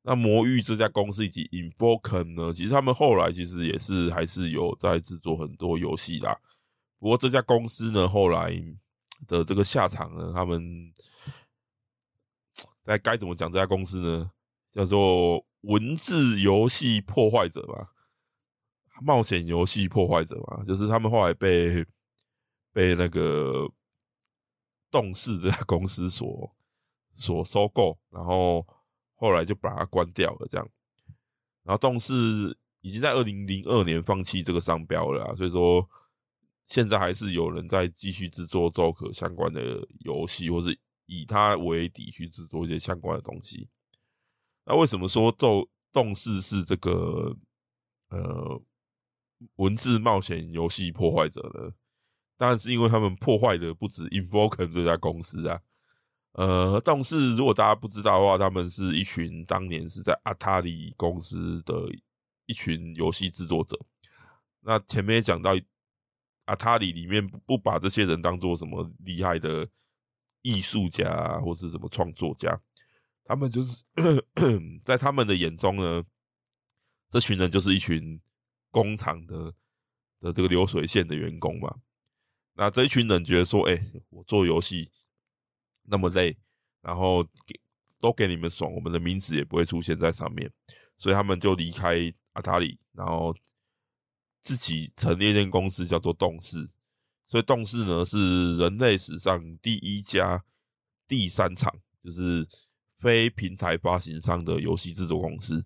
[0.02, 6.36] 那魔域这家公司以及 Invoken 呢，其实他们后来其实也是还是有在制作很多游戏啦。
[6.98, 8.50] 不过这家公司呢，后来
[9.26, 10.60] 的这个下场呢，他们
[12.84, 13.52] 该该怎么讲？
[13.52, 14.30] 这家公司呢，
[14.72, 17.92] 叫做文字游戏破坏者吧，
[19.02, 21.84] 冒险游戏破坏者吧，就是他们后来被
[22.72, 23.70] 被那个。
[24.90, 26.56] 动视这家公司所
[27.12, 28.66] 所收购，然后
[29.18, 30.66] 后来就把它关掉了，这样。
[31.64, 32.14] 然后动视
[32.80, 35.86] 已经在二零零二年放弃这个商标了，所以说
[36.64, 43.68] 现在还是有人在继续制作 ZOC 相关的游戏，或是以它为底去制作一些相关的东西。
[44.64, 47.36] 那为什么说动动视是这个
[48.10, 48.62] 呃
[49.56, 51.72] 文字冒险游戏破坏者呢？
[52.36, 55.60] 当然是因为他们破坏的不止 Invoken 这家公司啊，
[56.38, 61.74] 呃，动视如果大家不知道的话，他们是一群当年是在阿塔里公司的
[62.46, 63.76] 一群游戏制作者。
[64.60, 65.58] 那前面也讲到
[66.44, 69.68] 阿塔里里面不把这些人当做什么厉害的
[70.42, 72.56] 艺术家，或是什么创作家，
[73.24, 73.82] 他们就是
[74.84, 76.04] 在他们的眼中呢，
[77.10, 78.20] 这群人就是一群
[78.70, 79.52] 工厂的
[80.20, 81.78] 的这个流水线的员工嘛。
[82.54, 84.92] 那这一群人觉得说，哎、我做游戏
[85.90, 86.36] 那么累，
[86.82, 87.60] 然后给
[87.98, 90.50] 都给你们爽，我们的名字也不会出现在上面，
[90.96, 91.96] 所以他们就离开
[92.34, 93.34] 阿塔里，然后
[94.42, 96.68] 自己成立一间公司，叫做动视。
[97.26, 100.44] 所以动视呢是人类史上第一家
[101.06, 102.48] 第三场，就是
[102.96, 105.64] 非平台发行商的游戏制作公司。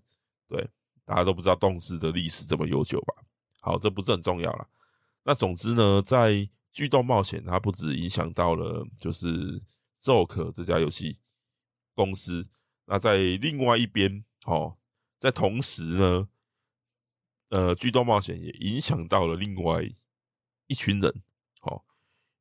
[0.48, 0.68] 对，
[1.04, 3.14] 大家都不知道动视的历史这么悠久吧？
[3.60, 4.68] 好，这不是很重要了。
[5.22, 9.62] 那总之呢，在巨动冒险，它不止影响到了就是
[10.02, 11.18] ZOC 这家游戏
[11.94, 12.48] 公司，
[12.86, 14.76] 那在另外一边，哦，
[15.18, 16.28] 在同时呢，
[17.50, 19.82] 呃，巨动冒险也影响到了另外
[20.66, 21.22] 一群人，
[21.62, 21.84] 哦，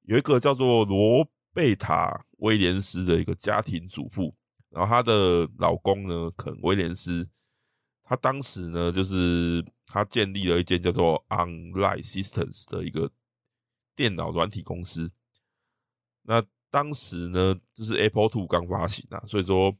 [0.01, 4.35] 有一个叫做罗贝塔威廉斯的一个家庭主妇，
[4.69, 7.29] 然后她的老公呢，肯威廉斯，
[8.03, 13.11] 他当时呢，就是他建立了一间叫做 Online Systems 的一个。
[13.93, 15.11] 电脑软体公司，
[16.23, 16.41] 那
[16.71, 19.77] 当时呢，就是 Apple Two 刚发行啊，所以说，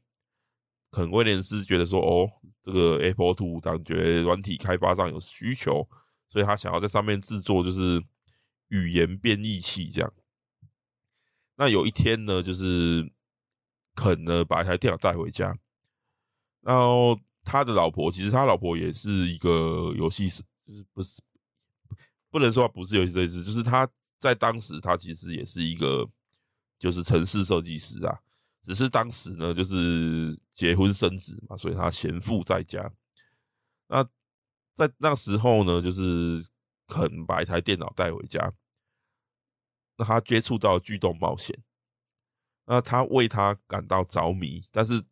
[0.90, 2.30] 肯威廉斯觉得说，哦，
[2.62, 5.88] 这个 Apple Two 感觉软体开发上有需求，
[6.28, 8.00] 所以他想要在上面制作就是
[8.68, 10.12] 语言编译器这样。
[11.56, 13.10] 那有一天呢，就是
[13.94, 15.56] 肯呢把一台电脑带回家，
[16.60, 21.22] 然后他的老婆，其实他老婆也是一个游戏是，就是不是
[22.30, 23.88] 不能说不是游戏设计师，就是他。
[24.22, 26.08] 在当时，他其实也是一个
[26.82, 28.18] 就是城市设计师啊，
[28.60, 32.92] 只是当时呢，就是结婚生子嘛，所以他闲赋在家。
[33.86, 34.02] 那
[34.74, 36.44] 在那时候呢，就是
[36.88, 38.52] 肯把一台电脑带回家，
[39.96, 41.62] 那他接触到巨动冒险，
[42.64, 45.04] 那他为他感到着迷，但是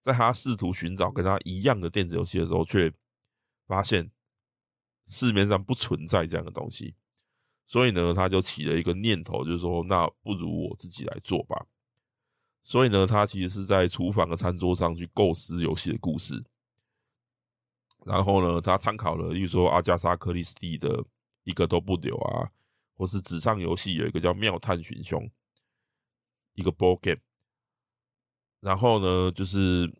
[0.00, 2.92] 在他试图寻找跟他一样的电子游戏的时候，却
[3.66, 4.12] 发现
[5.08, 6.94] 市面上不存在这样的东西。
[7.70, 11.66] 所以呢，他就起了一个念头，就是说，那不如我自己来做吧。
[12.64, 16.42] 所以呢，他其实是在厨房的餐桌上去构思游戏的故事。
[18.06, 20.88] 然后呢，他参考了，例如说阿加莎·克里斯蒂的
[21.44, 22.50] 《一个都不留》啊，
[22.96, 25.22] 或是纸上游戏有一个叫《妙探寻凶》，
[26.54, 27.20] 一个 board game。
[28.60, 29.92] 然后呢，就是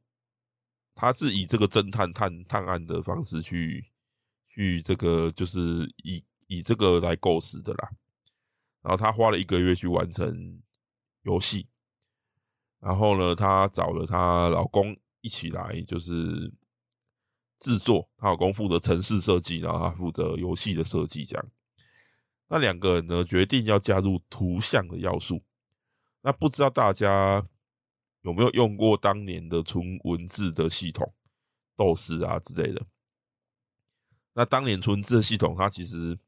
[0.95, 3.85] 他是以这个侦探探探案的方式去
[4.49, 6.25] 去这个，就是以。
[6.49, 7.91] 以这个来构思的啦，
[8.83, 10.61] 然后他花了一个月去完成
[11.23, 11.69] 游戏，
[12.81, 16.53] 然后呢，他找了她老公一起来，就是
[17.59, 18.09] 制作。
[18.17, 21.51] 她老公负责城市设计，然后他负责游戏的设计，这样。
[22.49, 25.43] 那两个人呢，决定要加入图像的要素。
[26.23, 27.47] 那不知道大家
[28.23, 31.13] 有没有用过当年的纯文字的系统
[31.77, 32.87] 斗士啊之类的？
[34.33, 36.19] 那当年纯字的系统，它其实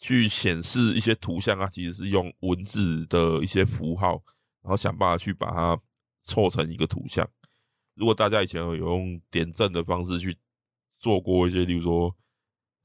[0.00, 4.22] 去显示一些图像啊，其实是用文字的一些符号，
[4.62, 5.80] 然后想办法去把它
[6.22, 7.28] 凑成一个图像。
[7.94, 10.38] 如果大家以前有用点阵的方式去
[10.98, 12.16] 做过一些，例如说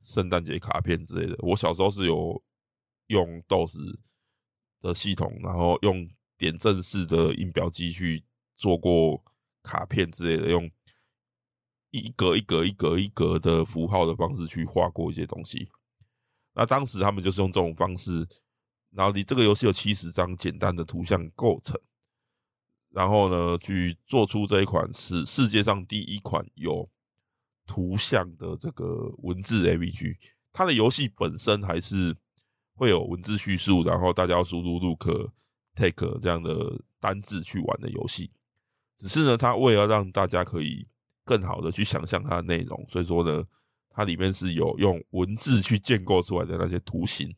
[0.02, 2.44] 圣诞节卡片之类的，我小时候是有
[3.08, 3.98] 用 DOS
[4.82, 8.26] 的系统，然后用点阵式的印表机去
[8.58, 9.24] 做过
[9.64, 10.70] 卡片之类的，用
[11.92, 15.70] 一格一格一格一格的符号的方式去画过一些东西。
[16.56, 18.28] 那当时他们就是用这种方式，
[18.92, 21.80] 然后你这个游戏有七十张简单的图像构成。
[22.90, 26.90] 然后呢，去做出这一款是世界上第一款有
[27.68, 30.16] 图像的这个文字 AVG。
[30.54, 32.16] 它的游戏本身还是
[32.74, 35.34] 会有文字叙述，然后大家要输入 look、
[35.76, 38.32] take 这样的单字去玩的游戏。
[38.98, 40.88] 只是呢，它为了让大家可以
[41.26, 43.44] 更好的去想象它的内容，所以说呢，
[43.96, 47.34] 它里面是有用文字去建构出来的那些图形。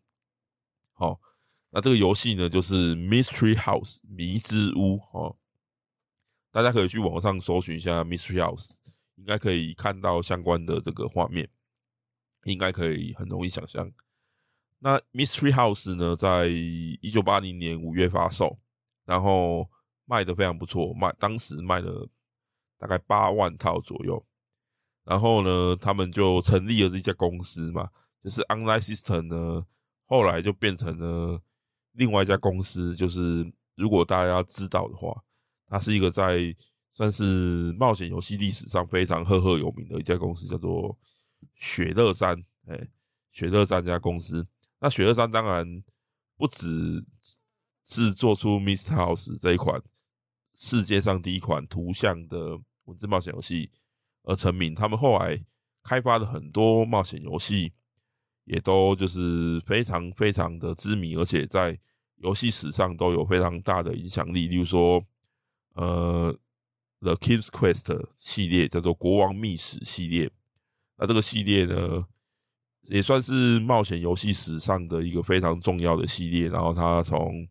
[0.93, 1.22] 好，
[1.70, 5.38] 那这个游戏呢，就是 Mystery House 迷之屋哦。
[6.52, 8.72] 大家可以去网上搜寻一下 Mystery House，
[9.15, 11.48] 应该可以看到相关的这个画面，
[12.46, 13.91] 应该可以很容易想象。
[14.80, 18.58] 那 Mystery House 呢，在一九八零年五月发售，
[19.06, 19.70] 然后
[20.06, 22.10] 卖的非常不错，卖当时卖了
[22.80, 24.26] 大概八万套左右。
[25.08, 27.89] 然后呢，他们就成立了这家公司嘛，
[28.24, 29.63] 就是 Online System 呢，
[30.06, 31.41] 后来就变成了
[31.93, 32.96] 另外一家公司。
[32.96, 35.24] 就是如果大家知道的话。
[35.70, 36.39] 它是一个在
[36.93, 40.98] 算是冒险游戏历史上非常赫赫有名的一家公司，叫做
[41.56, 42.41] 雪乐山。
[42.67, 42.88] 哎，
[43.32, 44.48] 雪乐山这家公司，
[44.80, 45.84] 那雪乐山当然
[46.38, 47.06] 不只
[47.86, 49.84] 是做出《Mister House》这一款
[50.56, 53.70] 世界上第一款图像的文字冒险游戏
[54.28, 55.36] 而成名，他们后来
[55.82, 57.74] 开发的很多冒险游戏
[58.44, 61.78] 也都就是非常非常的知名，而且在
[62.18, 65.04] 游戏史上都有非常大的影响力，例如说。
[65.80, 66.34] 呃，
[67.06, 67.84] 《The King's Quest》
[68.16, 70.28] 系列叫做《国王秘史》系列，
[70.98, 72.04] 那这个系列呢，
[72.90, 76.50] 也算是冒险游戏史上的一个非常重要的系列。
[76.50, 77.48] 然后，它从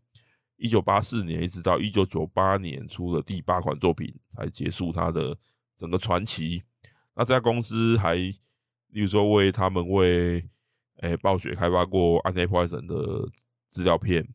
[0.57, 5.39] 一九八四年一直到一九九八年出了第八款作品，才结束它的
[5.77, 6.63] 整个传奇。
[7.15, 10.43] 那这家公司还，例如说为他们为
[11.03, 13.29] 诶暴雪开发过《暗黑破坏神》的
[13.71, 14.27] 资料片，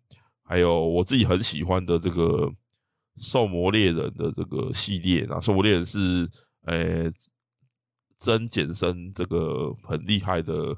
[0.43, 2.53] 还有我自己很喜欢的这个。
[3.17, 6.27] 兽魔猎人的这个系列，啊，兽魔猎人是，
[6.63, 7.11] 诶，
[8.17, 10.75] 真简生这个很厉害的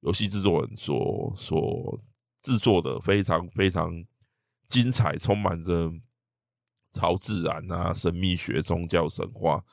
[0.00, 1.98] 游戏制作人所所
[2.42, 3.90] 制作的，非常非常
[4.68, 5.90] 精彩，充满着
[6.92, 9.64] 超自然啊、神秘学、宗教、神话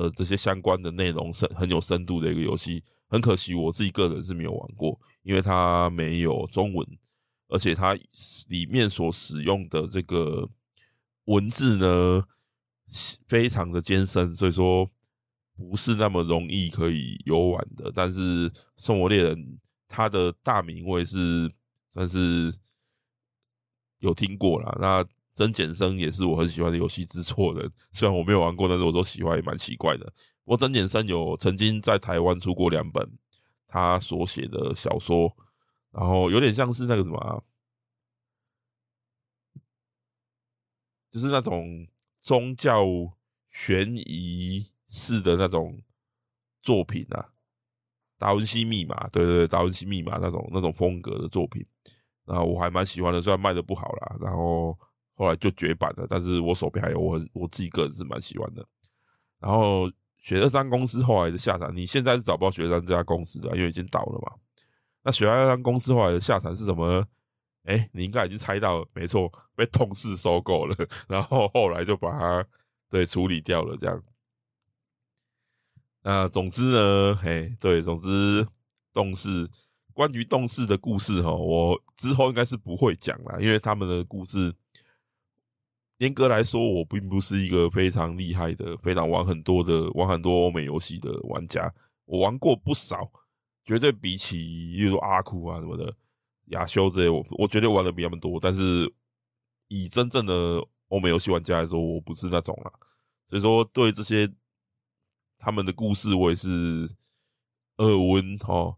[0.00, 2.84] 的这些相关的内容，深很有深度的一个游戏。
[3.08, 6.86] 很可惜，我自己个人是没有玩过，因为它没有中文，
[7.48, 7.94] 而且它
[8.48, 10.48] 里面所使用的这个。
[11.28, 12.24] 文字呢，
[13.26, 14.88] 非常的艰深，所以说
[15.54, 17.92] 不是那么容易可以游玩的。
[17.94, 19.36] 但是《兽魔猎人》
[19.86, 21.52] 它的大名我也是
[21.92, 22.54] 算是
[23.98, 24.74] 有听过啦。
[24.80, 25.04] 那
[25.38, 30.04] 真简生也是我很喜欢的游戏制作人， 虽然我没有玩过，但是我都喜欢，也蛮奇怪的。
[30.42, 33.08] 不过真简生有曾经在台湾出过两本
[33.68, 35.32] 他所写的小说，
[35.92, 37.44] 然后有点像是那个什么。
[41.12, 41.86] 就是那种
[42.20, 42.84] 宗教
[43.48, 45.80] 悬疑式的那种
[46.62, 47.30] 作品啊，
[48.18, 51.64] 达文西密码，对对对，达文西密码那种那种风格的作品，
[52.26, 54.78] 然后我还蛮喜欢的，虽然卖的不好啦，然后
[55.18, 58.64] 后来就绝版了，但是我手边还有，我我自己个人是蛮喜欢的。
[59.40, 64.32] 然后雪乐山公司后来的下场，你现在是找不到雪乐山这家公司的，因为已经倒了嘛。
[65.02, 67.06] 那雪乐山公司后来的下场是什么呢？
[67.64, 70.74] 哎、你应该已经猜到了，没错，被痛视收购了，
[71.06, 72.46] 然后后来就把它
[72.88, 74.02] 对处理掉了，这样。
[76.02, 78.46] 那总之呢，嘿，对，总之
[78.92, 79.46] 动视
[79.92, 84.54] 关于动视的故事哈，我之后应该是不会讲了，因为他们的故事
[85.98, 91.72] 严格来说，我并不是一个非常厉害的、非常玩很多的、玩很多欧美游戏的玩家，
[92.04, 93.10] 我玩过不少，
[93.64, 95.94] 绝对比起例如阿库啊什么的。
[96.50, 98.90] 亚修这些，我我绝对玩的比他们多，但是
[99.66, 102.72] 以真正的欧美游戏玩家来说，我不是那种啦。
[103.28, 104.26] 所以说，对这些
[105.38, 106.48] 他们的故事，我也是
[107.76, 108.74] 耳闻齁。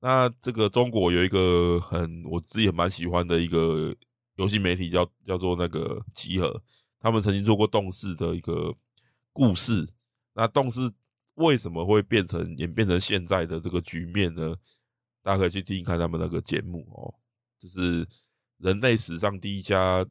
[0.00, 3.96] 那这个中国有一个很我自己也蛮喜欢的一个
[4.38, 6.62] 游戏媒体叫叫做那个集合，
[6.98, 8.74] 他们曾经做过动视的一个
[9.32, 9.88] 故事。
[10.34, 10.90] 那动视
[11.34, 14.54] 为什么会变成演变成现在的这个局面呢？
[15.22, 17.12] 大家可以去听听看他们那个节目哦，
[17.58, 18.06] 就是
[18.58, 20.06] 人类史上第一家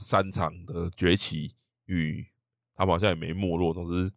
[0.00, 1.54] 商场的崛起
[1.86, 2.26] 与
[2.74, 4.12] 他们好像也没没落，总之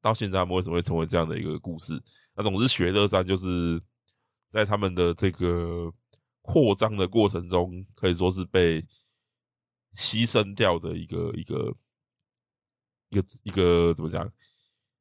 [0.00, 2.02] 到现在他们为什么会成为这样的一个故事？
[2.34, 3.78] 那总之学乐山就是
[4.50, 5.92] 在他们的这个
[6.42, 8.82] 扩张的过程中，可以说是被
[9.96, 11.74] 牺牲掉的一个一个
[13.08, 14.30] 一个一个怎么讲？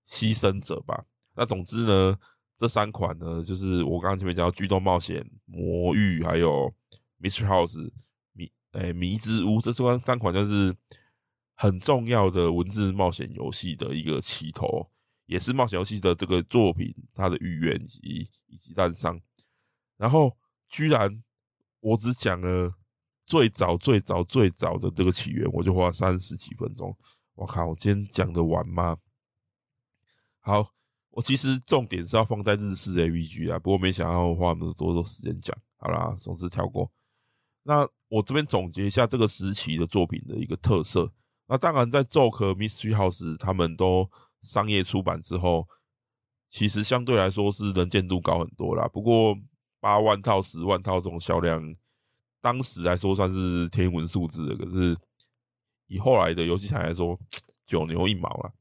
[0.07, 1.05] 牺牲者吧。
[1.35, 2.17] 那总之呢，
[2.57, 6.71] 这三款呢，就是我刚刚前面讲到《巨动冒险》、《魔域》还有
[7.29, 7.47] 《Mr.
[7.47, 7.77] House》
[8.33, 10.75] 迷诶迷之屋，这三三款就是
[11.55, 14.91] 很重要的文字冒险游戏的一个起头，
[15.25, 19.21] 也是冒险游戏的这个作品它的预言以及以及诞生。
[19.95, 20.37] 然后
[20.67, 21.23] 居然
[21.81, 22.73] 我只讲了
[23.25, 26.95] 最早最早最早的这个起源，我就花三十几分钟。
[27.35, 28.97] 我靠，我今天讲得完吗？
[30.39, 30.71] 好，
[31.09, 35.57] 我其实重点是要放在日式 AVG 啊，不过没想到花那么多多时间讲。
[35.77, 36.91] 好啦，总之跳过。
[37.63, 41.11] 那我这边总结一下这个时期的作品的一个特色。
[41.47, 44.09] 那当然，在 ZOG 和 Mystery House 他们都
[44.41, 45.67] 商业出版之后，
[46.49, 48.87] 其实相对来说是能见度高很多啦。
[48.87, 49.35] 不过
[49.81, 51.75] 八万套、十万套这种销量，
[52.39, 54.95] 当时来说算是天文数字的，可是
[55.87, 57.19] 以后来的游戏厂来说，
[57.65, 58.53] 九牛一毛啦。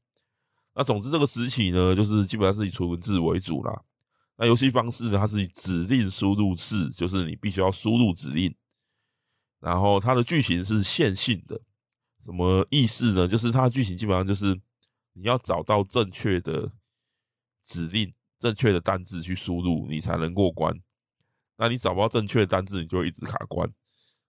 [0.73, 3.83] 那总之，这个时期呢，就是基本上是以纯文字为主啦。
[4.37, 8.53] 那游戏方式呢，它是以指令输入式，就是你必须要输入指令。
[9.59, 11.61] 然后它的剧情是线性的，
[12.23, 13.27] 什么意思呢？
[13.27, 14.59] 就是它的剧情基本上就是
[15.13, 16.71] 你要找到正确的
[17.63, 20.81] 指令、正确的单字去输入，你才能过关。
[21.61, 23.71] 那你找不到正确的单字，你就会一直卡关。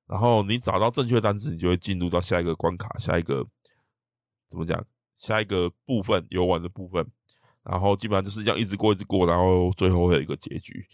[0.07, 3.49] 然后你找到正确的单字，你就会进入到下一个关卡，下一个
[4.51, 4.85] 怎么讲？
[5.17, 7.11] 下一个部分游玩的部分，
[7.63, 10.87] 然后基本上就是这样一直过一直过，然后最后会有一个结局。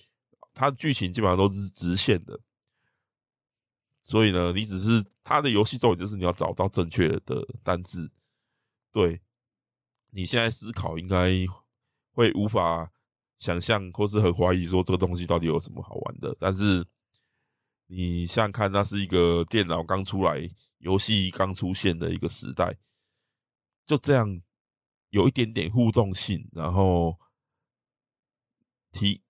[0.55, 2.39] 它的剧情基本上都是直线的，
[4.05, 8.13] 所以呢，你只是它的游戏重点就是你要找到正确的单字。
[8.93, 9.21] 对，
[10.11, 11.33] 你现在思考应该
[12.13, 12.93] 会无法
[13.39, 16.37] 想象，或是很怀疑说这个东西到底有什么好玩的。
[16.41, 16.85] 但是
[17.87, 22.77] 你想想看，那是一个电脑刚出来、游戏刚出现的一个时代。
[23.87, 24.43] 就这样，
[25.11, 27.17] 有一点点互动性，然后
[28.93, 29.23] 提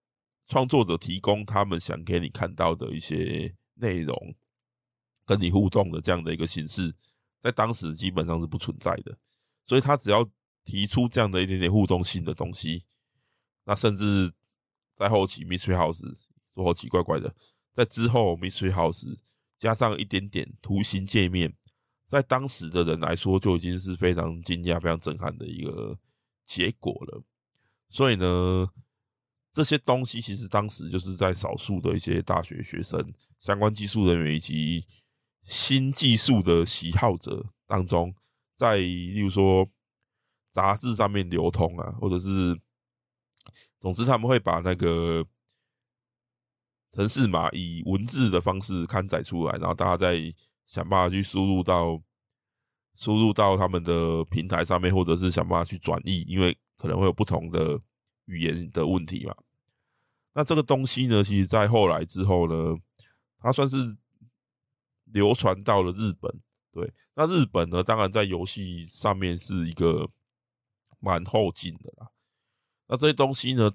[0.48, 4.34] 创作者提供他们想给你看到的一些内容，
[5.24, 6.92] 跟你互动的这样的一个形式，
[7.40, 9.16] 在当时基本上是不存在的。
[9.66, 10.28] 所以他只要
[10.64, 12.84] 提出这样的一点点互动性的东西，
[13.68, 14.32] 那甚至
[14.96, 16.00] 在后期 Mystery House
[16.54, 17.34] 说好奇怪怪的，
[17.74, 19.18] 在之后 Mystery House
[19.58, 21.54] 加上一点点图形界面。
[22.06, 25.98] 在当时的人来说，就已经是非常惊讶、非常震撼的一个
[26.46, 27.22] 结果了。
[27.90, 28.66] 所以呢，
[29.52, 34.86] 这些东西其实当时就是在少数的一些大学学生、相关技术人员以及
[35.42, 38.14] 新技术的喜好者当中，
[38.56, 39.68] 在例如说
[40.50, 42.58] 杂志上面流通啊，或者是
[43.80, 45.26] 总之他们会把那个
[46.92, 50.34] 城市码以文字的方式刊载出来，然后大家再。
[50.68, 51.98] 想办法去输入到
[52.94, 57.80] 输入到他们的平台上面，或者是想办法去转译，因为可能会有不同的
[58.26, 59.34] 语言的问题嘛。
[60.34, 62.76] 那这个东西呢，其实在后来之后呢，
[63.38, 63.96] 它算是
[65.04, 66.30] 流传到了日本。
[66.70, 70.10] 对，那日本呢，当然在游戏上面是一个
[71.00, 72.10] 蛮后进的啦。
[72.88, 73.70] 那这些东西呢，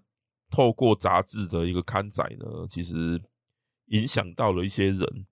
[0.50, 3.22] 透过杂志的一个刊载呢，其实
[3.86, 5.28] 影响到了一些人。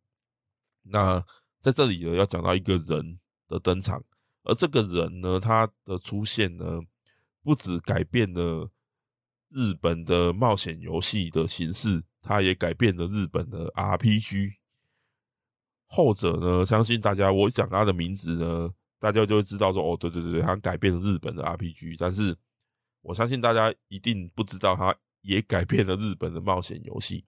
[0.84, 1.24] 那
[1.60, 4.04] 在这里呢，要讲到一个人的登场，
[4.44, 6.82] 而这个人呢，他的出现呢，
[7.44, 8.72] 不止改变了
[9.50, 14.54] 日本的冒险游戏的形式，他也改变了日本的 RPG。
[15.88, 21.98] 后者呢，相信大家，我讲他的名字呢，大家就会知道说，哦，对对对，他改变了日本的 RPG。
[22.00, 22.36] 但是，
[23.02, 27.26] 我相信大家一定不知道，他也改变了日本的冒险游戏。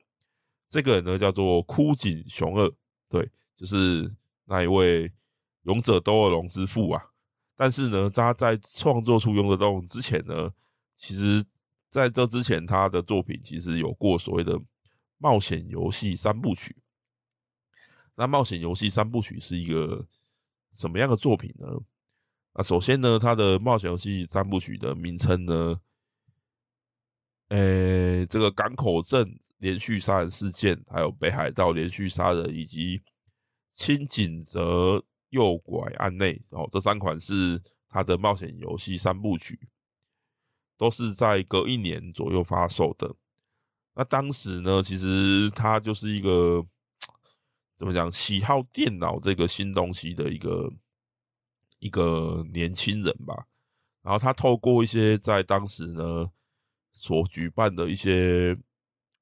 [0.70, 2.72] 这个人呢，叫做枯井雄二，
[3.10, 4.14] 对，就是。
[4.46, 5.10] 那一位
[5.62, 7.02] 勇者斗恶龙之父啊，
[7.56, 10.52] 但是呢，他在创作出勇者斗恶龙之前呢，
[10.98, 11.46] 其实
[11.90, 14.62] 在这之前，他的作品其实有过所谓的
[15.18, 16.76] 冒险游戏三部曲。
[18.16, 20.06] 那冒险游戏三部曲是一个
[20.74, 21.66] 什么样的作品呢？
[22.56, 25.80] 那首先呢，它的冒险游戏三部曲的名称呢，
[27.48, 33.02] 呃，这个港口镇连续杀人事件，还有北海道连续杀人以及
[33.72, 39.68] 轻井泽诱拐案内，哦，这三款是他的冒险游戏三部曲，
[40.78, 43.16] 都是在隔一年左右发售的。
[43.96, 46.64] 那当时呢，其实它就是一个
[47.78, 50.72] 怎么讲，喜好电脑这个新东西的一个
[51.84, 53.48] 一个年轻人吧。
[54.02, 56.30] 然后他透过一些在当时呢
[56.94, 58.58] 所举办的一些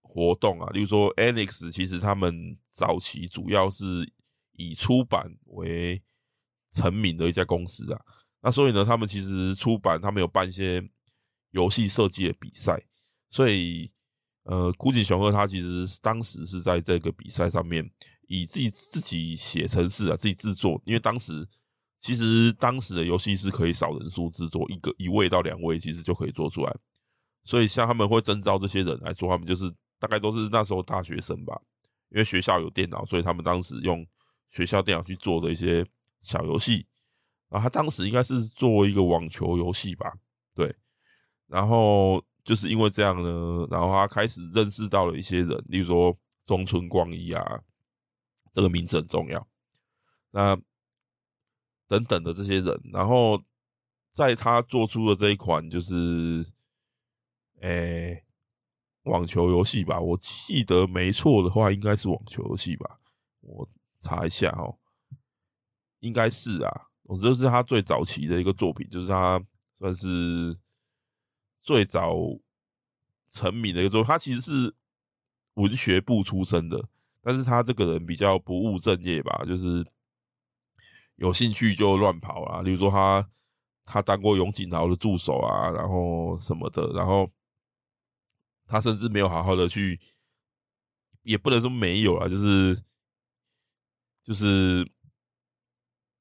[0.01, 4.12] 活动啊，例如说 Enix，其实他们早期主要是
[4.53, 6.01] 以出版为
[6.72, 8.01] 成名的一家公司啊。
[8.41, 10.84] 那所以呢，他们其实出版，他们有办一些
[11.51, 12.82] 游戏设计的比赛。
[13.30, 13.91] 所以，
[14.43, 17.89] 呃，古井雄二他其实当时是在这个比赛上面
[18.28, 21.47] 以自己自己写程式啊，自己制作，因为当时。
[22.02, 26.76] 其实当时的游戏是可以少人数制作，一个一位到两位其实就可以做出来。
[27.43, 31.62] 所以像他们会征召这些人来做，他们就是大概都是那时候大学生吧，
[32.10, 34.04] 因为学校有电脑，所以他们当时用
[34.49, 35.86] 学校电脑去做的一些
[36.24, 36.88] 小游戏。
[37.49, 40.12] 然后他当时应该是做一个网球游戏吧，
[40.56, 40.76] 对。
[41.45, 47.62] 然后就是因为这样呢，然后他开始认识到了一些人，例如说中村光一啊，
[48.56, 49.47] 这个名字很重要。
[50.32, 50.58] 那。
[51.92, 53.44] 等等的这些人，然后
[54.14, 56.46] 在他做出的这一款就是，
[57.60, 58.24] 诶、
[59.04, 63.02] 网球游戏吧，我记得没错的话，应该是网球游戏吧，
[63.42, 63.68] 我
[64.00, 64.78] 查一下哦，
[66.00, 69.44] 应该是啊，我这是他最早期的一个作品，就是他
[69.78, 70.58] 算是
[71.62, 72.16] 最早
[73.34, 74.08] 成名的一个作品。
[74.08, 74.74] 他其实是
[75.56, 76.88] 文学部出身的，
[77.22, 79.86] 但是他这个人比较不务正业吧，就是。
[81.22, 83.30] 有兴趣就乱跑啊，例如说他
[83.86, 87.30] 他当过永井豪的助手啊，然后什么的，然后
[88.65, 89.99] 他甚至没有好好的去，
[91.22, 92.84] 也不能说没有啊，就是
[94.24, 94.91] 就是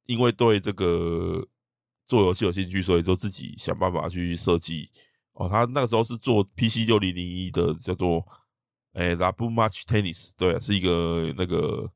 [0.05, 1.49] 因为对这个
[2.07, 4.91] 做游戏有兴趣，所以就自己想办法去设计。
[5.33, 8.23] 哦，他那个时候是做 PC 六零零一的，叫做
[8.93, 11.91] 诶 Love Match Tennis，对，是一个那个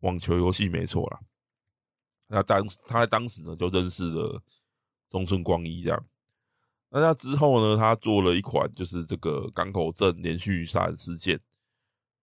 [0.00, 1.20] 网球游戏，没错啦。
[2.28, 4.42] 那当他在当时呢，就认识了
[5.08, 6.06] 中村光一这样。
[6.88, 11.40] 那他之后呢，他做了一款就是这个港口镇连续杀人事件。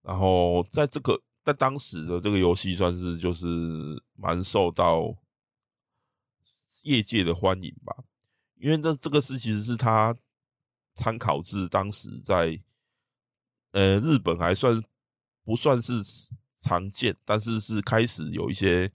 [0.02, 3.46] 然后在这个在当时的这个游戏算是就是
[4.14, 5.16] 蛮受到
[6.82, 8.04] 业界的欢迎吧，
[8.56, 10.14] 因为这这个事其实是他
[10.96, 12.60] 参考自当时在
[13.70, 14.82] 呃日本还算
[15.44, 16.02] 不算是
[16.60, 18.92] 常见，但是是开始有一些。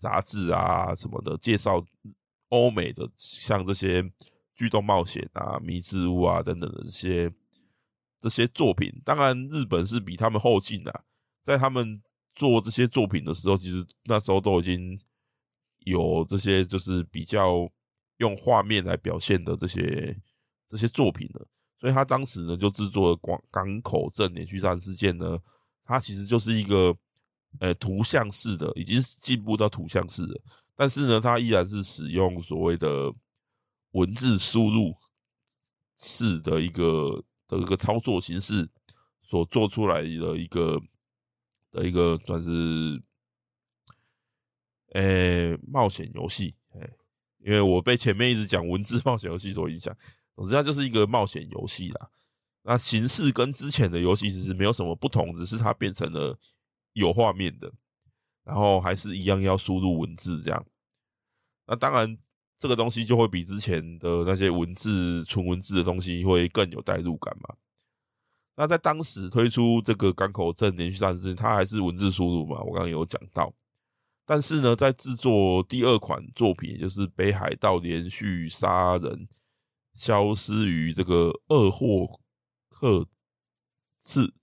[0.00, 1.84] 杂志啊什么的介绍
[2.48, 4.02] 欧美的像这些
[4.54, 7.30] 剧动冒险啊、迷之屋啊等等的这些
[8.18, 11.04] 这些作品，当然日本是比他们后进的，
[11.44, 12.02] 在他们
[12.34, 14.98] 做这些作品的时候，其实那时候都已经
[15.80, 17.70] 有这些就是比较
[18.16, 20.16] 用画面来表现的这些
[20.66, 21.46] 这些作品了。
[21.78, 25.38] 所以他当时呢就制作了广港口镇连续杀人事件呢，
[25.84, 26.96] 它其实就是一个。
[27.58, 30.40] 呃，图像式的已经进步到图像式的，
[30.76, 33.12] 但是呢，它依然是使用所谓的
[33.90, 34.96] 文字输入
[35.98, 38.66] 式的一个的一个操作形式
[39.20, 40.06] 所做出来的
[40.38, 40.80] 一个
[41.72, 43.02] 的一个算是
[44.92, 46.88] 呃冒险游戏，哎，
[47.44, 49.94] 因为我被前面一直讲文字冒险游戏所影响，
[50.36, 52.08] 总之它就是一个冒险游戏啦。
[52.62, 56.38] 那形式跟之前的游戏其实没有什么不同，只是它变成了。
[56.92, 57.72] 有画面的，
[58.44, 60.64] 然后还是一样要输入文字这样。
[61.66, 62.18] 那当然，
[62.58, 67.54] 这个东西就会比之前的那些文字纯文字的东西会更有代入感嘛。
[68.56, 73.54] 那在当时推出这个港口镇连续杀人事件，它还是文字输入嘛，我刚刚有讲到。
[74.26, 79.28] 但是呢，在制作第二款作品，也就是北海道连续杀人
[79.94, 82.20] 消失于这个二货
[82.68, 83.06] 客
[83.98, 84.34] 刺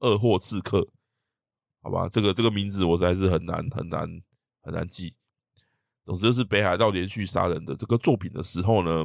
[0.00, 0.88] 二货刺客。
[1.84, 4.08] 好吧，这个这个名字我实在是很难很难
[4.62, 5.12] 很难记。
[6.04, 9.04] 总之就是北海道连续杀人的这个作品的时候呢，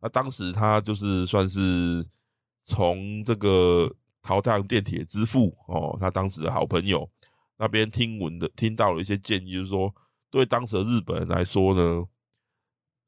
[0.00, 2.06] 那当时他就是算是
[2.64, 3.92] 从这个
[4.22, 7.10] 桃太郎电铁之父哦，他当时的好朋友
[7.56, 9.92] 那边听闻的，听到了一些建议，就是说
[10.30, 12.04] 对当时的日本人来说呢，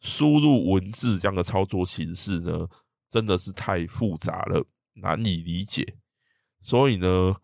[0.01, 2.67] 输入文字这样的操作形式呢，
[3.09, 5.97] 真的是太复杂了，难以理解，
[6.61, 7.37] 所以呢。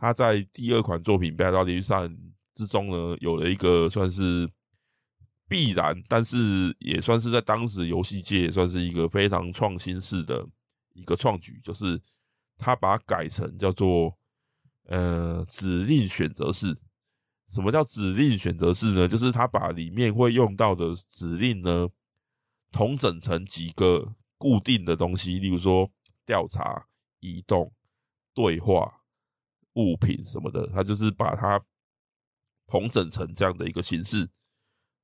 [0.00, 2.10] 他在第二款作品《北海道连续杀人》
[2.54, 4.50] 之中呢，有了一个算是
[5.46, 10.48] 必然，但是也算是在当时游戏界算是一个非常创新式的
[10.94, 12.00] 一个创举，就是
[12.56, 14.16] 他把它改成叫做
[14.86, 16.74] 呃指令选择式。
[17.50, 19.06] 什么叫指令选择式呢？
[19.06, 21.90] 就是他把里面会用到的指令呢，
[22.72, 25.90] 统整成几个固定的东西，例如说
[26.24, 26.86] 调查、
[27.18, 27.70] 移动、
[28.32, 28.99] 对话、
[29.74, 31.64] 物品什么的，他就是把它
[32.66, 34.28] 统整成这样的一个形式。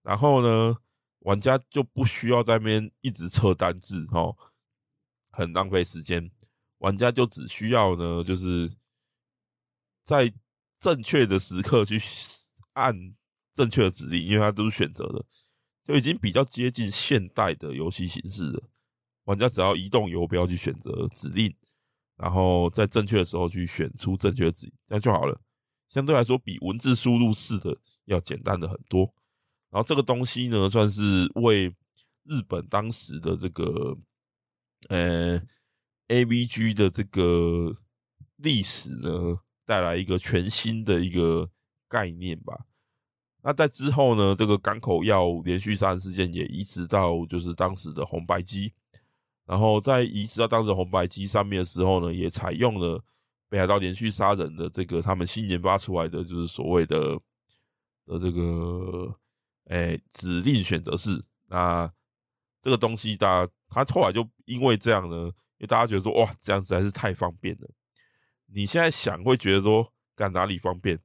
[0.03, 0.77] 然后呢，
[1.21, 4.37] 玩家就不需要在那边一直测单字，哦，
[5.31, 6.31] 很浪费时间。
[6.79, 8.77] 玩家就只需要呢，就是
[10.05, 10.33] 在
[10.79, 12.01] 正确的时刻去
[12.75, 13.15] 按
[13.55, 15.25] 正确的指令，因为它都是选择的，
[15.87, 18.69] 就已经比较接近现代的游戏形式了。
[19.25, 21.53] 玩家只要移动游标去选择指令，
[22.17, 25.41] 然后在正确的时候去选出正确的指令，这样就好了。
[25.89, 29.13] 相对来说，比文字输入式的要简单的很多。
[29.71, 31.69] 然后这个东西呢，算是为
[32.25, 33.97] 日本当时的这个
[34.89, 35.43] 呃。
[36.09, 37.75] AVG 的这个
[38.37, 41.51] 历史呢，带来一个全新的一个
[41.89, 42.67] 概念吧。
[43.43, 48.73] 那在之后呢，这个港口要连续杀人事件也移植到就是当时的红白机，
[49.47, 53.03] 然后在移植到当时红白机上面的时候呢，也采用了
[53.49, 57.15] 北海道连续杀人的这个他们新研发出来的就是所谓的
[58.05, 59.17] 的这个
[59.69, 61.25] 诶、指令选择式。
[61.47, 61.91] 那
[62.61, 65.33] 这个东西大家他后来就因为这样呢。
[65.59, 67.71] 因为大家觉得说哇，这样子还是太方便了。
[68.53, 71.01] 你现在想会觉得说，干哪里方便？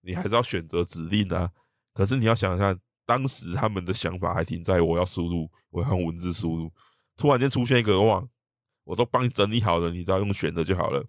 [0.00, 1.50] 你还是要选择指令啊。
[1.92, 6.72] 可是你要想想，当时他们的想法还停在我要输入，我要用文字输入。
[7.18, 8.26] 突然间出现一个哇，
[8.84, 11.04] 我都帮你整理好了，你只要用选的就好了。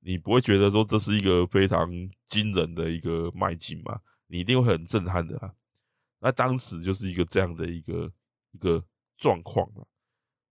[0.00, 1.88] 你不会觉得说这是一个非常
[2.26, 4.00] 惊人的一个迈进吗？
[4.26, 5.54] 你一定会很震撼的啊。
[6.18, 8.12] 那当时就是一个这样的一个
[8.50, 8.84] 一个
[9.16, 9.86] 状况啊。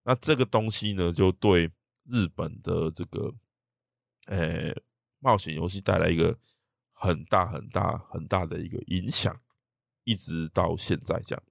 [0.04, 1.70] 那这个东西呢，就对
[2.06, 3.34] 日本的这个，
[4.28, 4.74] 呃，
[5.20, 6.40] 冒险游戏带来一个
[6.94, 9.40] 很大很大很大的一个影响，
[10.06, 11.44] 一直到现在这样。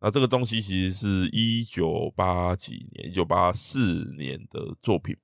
[0.00, 5.16] 那这个东西其实是一九八几年，一九八四年的作品。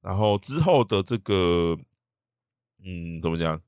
[0.00, 1.78] 然后之后的这个，
[2.82, 3.62] 嗯，怎么讲？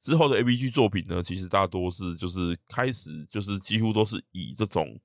[0.00, 5.00] 之后的 A B G 作品呢，其实大多是就是开始就是几乎都是以这种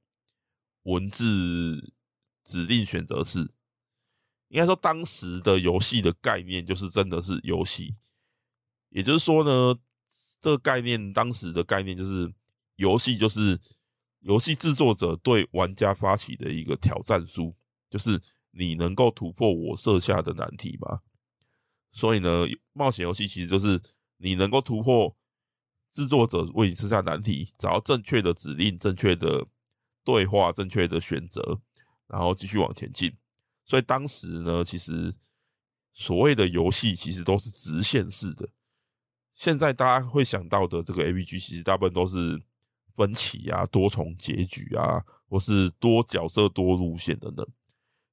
[0.83, 1.93] 文字
[2.43, 3.39] 指令选择式，
[4.49, 7.95] 应该说当时的游戏的概念就是真的是游戏，
[8.89, 9.79] 也就是说呢，
[10.41, 12.33] 这个概念当时的概念就是
[12.75, 13.59] 游戏就是
[14.19, 17.55] 游戏制作者对玩家发起的一个挑战书，
[17.89, 18.21] 就是
[18.51, 20.99] 你能够突破我设下的难题吗？
[21.91, 23.81] 所以呢，冒险游戏其实就是。
[24.21, 25.15] 你能够突破
[25.93, 29.47] 制作者为你设下难题，找到正确的指令、正确的
[30.03, 31.61] 对话、正确的选择，
[32.05, 33.15] 然后继续往前进。
[33.63, 35.15] 所以当时呢，其实
[35.93, 38.49] 所谓的游戏其实都是直线式的。
[39.39, 42.43] 现在大家会想到的这个 AVG，其实大部分都是
[42.97, 47.47] 分歧啊、多重结局啊，或是多角色、多路线等等。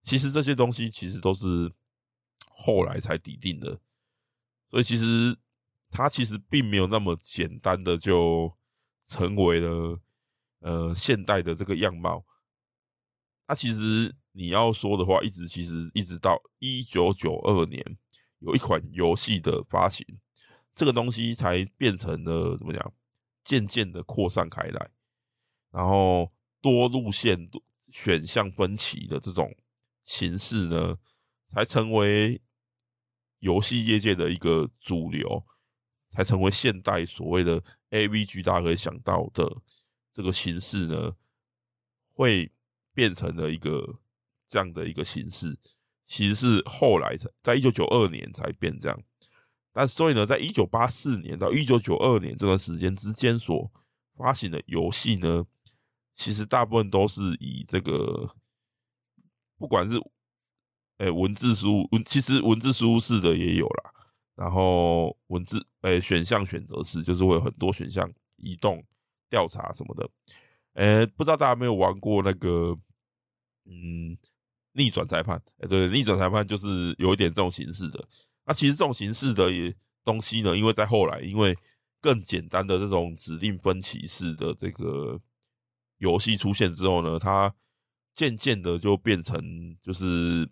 [0.04, 1.72] 其实这些东西其实都是
[2.48, 3.80] 后来才拟定的。
[4.70, 5.36] 所以其实。
[5.88, 8.52] 它其实并没有那么简单的就
[9.06, 9.98] 成为了
[10.58, 12.26] 呃现代的这个样貌。
[13.46, 17.80] 它其实你要说的话，一直其实一直到一九九二年
[18.40, 20.04] 有一款游戏的发行，
[20.76, 22.94] 这个东西才变成了怎么讲，
[23.42, 24.90] 渐渐的扩散开来，
[25.72, 27.50] 然后多路线
[27.90, 29.52] 选项分歧的这种
[30.04, 30.96] 形式呢，
[31.48, 32.40] 才成为
[33.40, 35.44] 游戏业界的一个主流。
[36.08, 39.60] 才成为现代所谓的 AVG，大家可以想到的
[40.14, 41.14] 这个形式呢，
[42.14, 42.50] 会
[42.94, 43.98] 变成了一个
[44.48, 45.58] 这样的一个形式。
[46.04, 48.98] 其实是后来才在一九九二年才变这样，
[49.78, 53.70] 但所以呢，在一九八四年到一九九二年这段时间之间所
[54.16, 55.44] 发行的游戏呢，
[56.14, 58.34] 其实大部分都是以这个，
[59.58, 59.98] 不管是
[60.96, 63.92] 诶、欸、文字输入文，其实文字输入式的也有啦。
[64.34, 68.82] 然后文字诶、欸，选项选择式就是会有很多选项，移动、
[69.28, 70.08] 调查什么的。
[70.72, 72.74] 诶、不知道大家有没有玩过那个，
[73.66, 74.16] 嗯，
[74.72, 75.38] 逆转裁判？
[75.58, 78.02] 诶、对，逆转裁判就是有一点这种形式的。
[78.46, 79.74] 那其实这种形式的也
[80.04, 81.54] 东西呢，因为在后来，因为
[82.00, 85.20] 更简单的这种指令分歧式的这个
[85.98, 87.54] 游戏出现之后呢，它
[88.14, 90.48] 渐渐的就变成就是。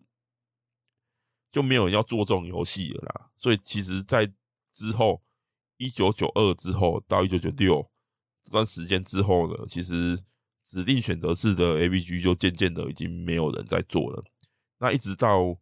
[1.54, 4.28] 就没有人要做这种游戏了啦，所以其实，在
[4.72, 5.22] 之后
[5.76, 7.88] 一九九二之后到一九九六
[8.42, 10.18] 这段时间之后呢，其实
[10.66, 14.24] 指定选择式的 AVG 就渐渐的已经没有人在做了。
[14.78, 15.56] 那一直到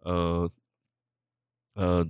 [0.00, 0.50] 呃
[1.78, 2.04] 呃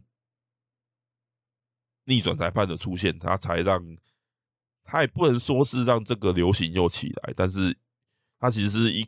[2.04, 3.80] 逆转裁判的出现，他才让
[4.82, 7.76] 他也不能说是让这个流行又起来，但是
[8.38, 9.06] 他其实是一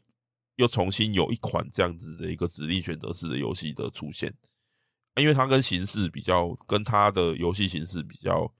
[0.57, 4.33] 又重新有一款这样子的一个指令选择式的游戏的出现，
[5.17, 8.53] 因为它跟形式比较，跟它的游戏形式比较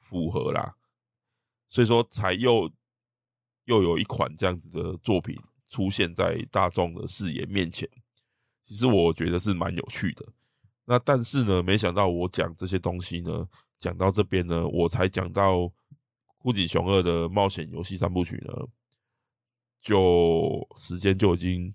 [0.00, 0.74] 符合啦，
[1.70, 2.70] 所以说才又。
[3.68, 7.86] 又有一款这样子的作品出现在大众的视野面前，
[8.64, 10.24] 其实我觉得是蛮有趣的。
[10.90, 13.46] 那但是呢，没想到我讲这些东西呢，
[13.78, 15.70] 讲到这边呢，我才讲到
[16.40, 18.54] 富锦雄二的冒险游戏三部曲呢，
[19.82, 21.74] 就时间就已经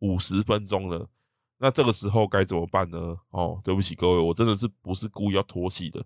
[0.00, 1.08] 五十分钟了。
[1.56, 3.16] 那这个时候该怎么办呢？
[3.30, 6.04] 哦，对不起各位，我真的是不是故意要拖戏的，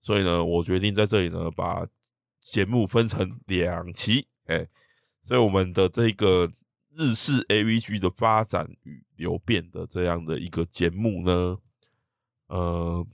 [0.00, 1.84] 所以呢，我决定在这里呢，把
[2.40, 4.28] 节目分成两期。
[4.44, 4.64] 哎、
[5.24, 6.52] 所以我们的这个
[6.94, 11.58] 日式 AVG 的发展与流变的这样的一个节目呢，
[12.50, 13.06] 呃，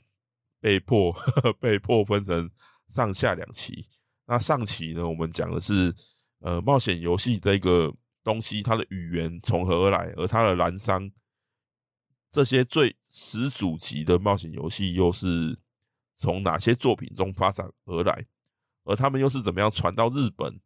[0.60, 1.14] 被迫
[1.60, 2.50] 被迫分成
[2.88, 3.86] 上下两期。
[4.26, 5.94] 那上期呢，我们讲的是
[6.40, 11.12] 呃冒险游戏这个东西，它的语言从何而来，而它的滥觴
[12.32, 15.56] 这些最始祖级的冒险游戏又是
[16.18, 18.26] 从哪些作品中发展而来，
[18.84, 20.58] 而他们又是怎么样传到日本？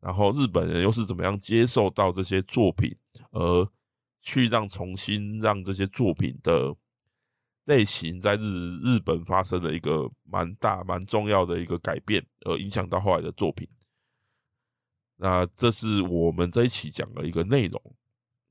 [0.00, 2.94] 然后日本人又是怎么样接受到这些作品，
[3.32, 3.68] 而
[4.22, 6.72] 去让重新让这些作品的
[7.68, 8.40] 类型在日
[8.82, 13.68] 日本发生了一个蛮大蛮重要的一个改变，而影响到后来的作品。
[15.16, 17.80] 那这是我们这一期讲的一个内容，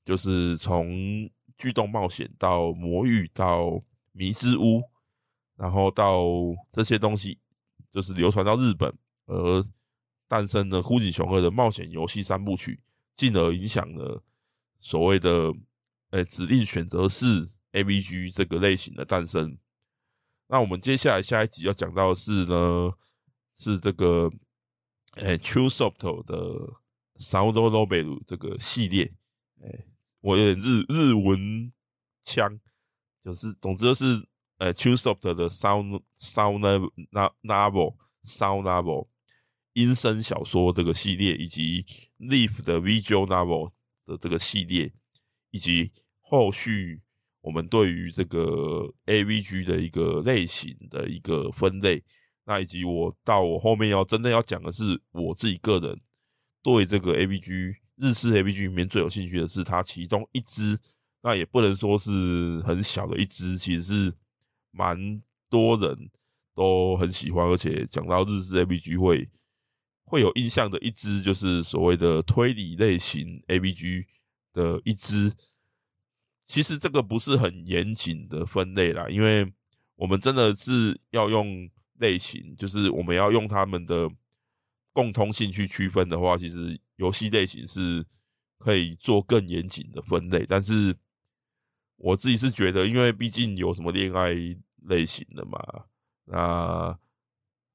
[0.06, 4.82] 就是从巨动冒险到魔域到迷之屋，
[5.58, 6.24] 然后到
[6.72, 7.38] 这些东西
[7.92, 9.66] 就是流传到日本，而。
[10.30, 12.82] 诞生了富锦雄二的冒险游戏三部曲，
[13.16, 14.22] 进而影响了
[14.82, 15.54] 所谓的
[16.12, 17.48] “诶指令选择式
[17.84, 19.58] AVG” 这个类型的诞生。
[20.48, 22.94] 那我们接下来下一集要讲到的是呢，
[23.56, 24.32] 是这个
[25.16, 26.36] 诶 Chunsoft 的
[27.20, 29.14] Sound Novel 这个系列。
[29.62, 29.88] 诶，
[30.22, 31.72] 我有点日日文
[32.24, 32.60] 腔，
[33.24, 34.28] 就是总之是
[34.60, 36.92] 诶 Chunsoft 的 Sound Sound
[37.44, 39.08] Novel Sound Novel。
[39.74, 41.86] 音声小说这个系列，以及
[42.18, 43.70] Leaf 的 Visual Novel
[44.06, 44.92] 的这个系列，
[45.52, 47.04] 以及后续
[47.42, 52.04] 我们对于这个 AVG 的一个类型的一个分类，
[52.46, 56.00] 那以及我到我后面要真的要讲的是我自己个人
[56.62, 60.78] 对这个 AVG 日式 AVG 里面最有兴趣的是它其中一支，
[61.22, 64.14] 那也不能说是很小的一支，其实是
[64.72, 66.10] 蛮多人
[66.54, 69.30] 都很喜欢，而且讲到日式 AVG 会。
[70.10, 74.06] 会有印象的一支，就是所谓的推理类型 AVG
[74.54, 75.34] 的一支。
[76.48, 79.54] 其实这个不是很严谨的分类啦，因为
[79.96, 81.70] 我们真的是要用
[82.00, 84.10] 类型，就是我们要用他们的
[84.92, 88.04] 共通性去区分的话，其实游戏类型是
[88.58, 90.44] 可以做更严谨的分类。
[90.50, 90.98] 但是
[91.98, 94.32] 我自己是觉得，因为毕竟有什么恋爱
[94.88, 95.60] 类型的嘛，
[96.26, 96.98] 那。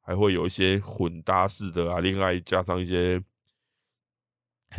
[0.04, 3.22] 还会有一些混搭式的啊，恋爱加上一些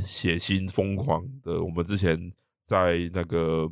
[0.05, 1.63] 血腥疯狂的。
[1.63, 2.33] 我们之前
[2.65, 3.71] 在那个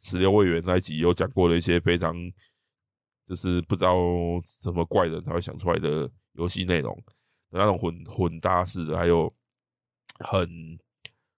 [0.00, 2.14] 十六位元那一集有讲过的一些非常，
[3.26, 3.94] 就是不知道
[4.62, 6.96] 什么怪人才会想出来的游戏内容，
[7.50, 9.34] 那种混混搭式的，还有
[10.20, 10.78] 很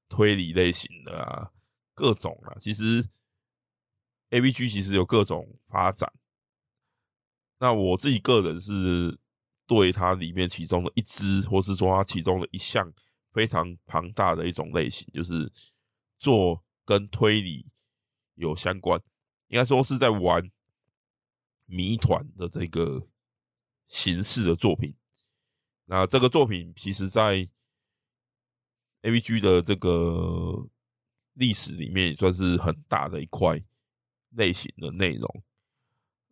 [0.09, 1.51] 推理类型的啊，
[1.95, 2.57] 各种啊。
[2.61, 3.09] 其实
[4.31, 6.13] A B G 其实有各种发展。
[7.59, 9.19] 那我自己个人是
[9.67, 12.93] 对它里面其中的一支，或是说它其中的一项
[13.33, 15.51] 非常庞大的一种类型，就是
[16.19, 17.67] 做跟推理
[18.41, 19.01] 有相关，
[19.49, 20.51] 应该说是在玩
[21.67, 23.07] 谜团的这个
[23.87, 24.95] 形式的作品。
[25.85, 27.49] 那这个作品其实，在
[29.03, 30.67] AVG 的这个
[31.35, 33.61] 历史里面，也算是很大的一块
[34.31, 35.43] 类型的内容。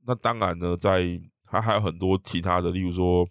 [0.06, 3.28] 那当然呢，在它还有很多其他的，例如说，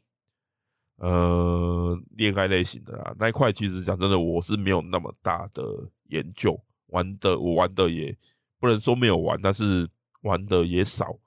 [0.98, 8.16] 呃，恋爱类型的啦，那一块其实讲真的，我是没有那么大的研究，玩的我玩的也
[8.60, 9.90] 不能说没有玩，但是
[10.22, 11.18] 玩的也少，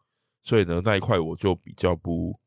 [0.42, 2.38] 所以呢，那一块我就比较不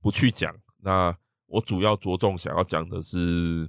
[0.00, 0.54] 不去讲。
[0.78, 1.16] 那
[1.46, 3.68] 我主要着重想要讲的是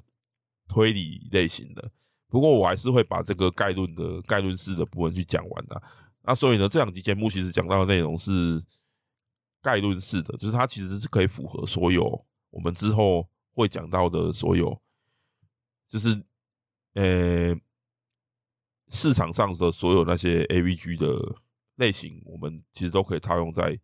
[0.67, 1.91] 推理类型的，
[2.27, 5.81] 不过我还是会把这个概论的概论式的部分去讲完的。
[6.21, 8.63] 那所以呢，这两集节目其实讲到的内容是
[9.61, 14.79] 概论式的，就是它其实是可以符合所有我们之后会讲到的所有
[15.87, 16.21] 就是
[16.93, 17.55] 呃
[18.89, 21.35] 市场上的所有那些 AVG 的
[21.75, 23.79] 类型，我们其实都可以套用在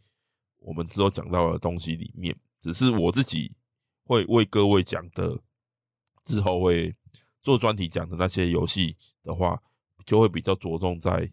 [0.60, 2.36] 我们之后讲到的东西里面。
[2.62, 3.54] 只是我自己
[4.06, 5.42] 会为各位讲的，
[6.24, 6.96] 之后会
[7.42, 9.62] 做专题讲的那些游戏的话，
[10.06, 11.30] 就会比较着重在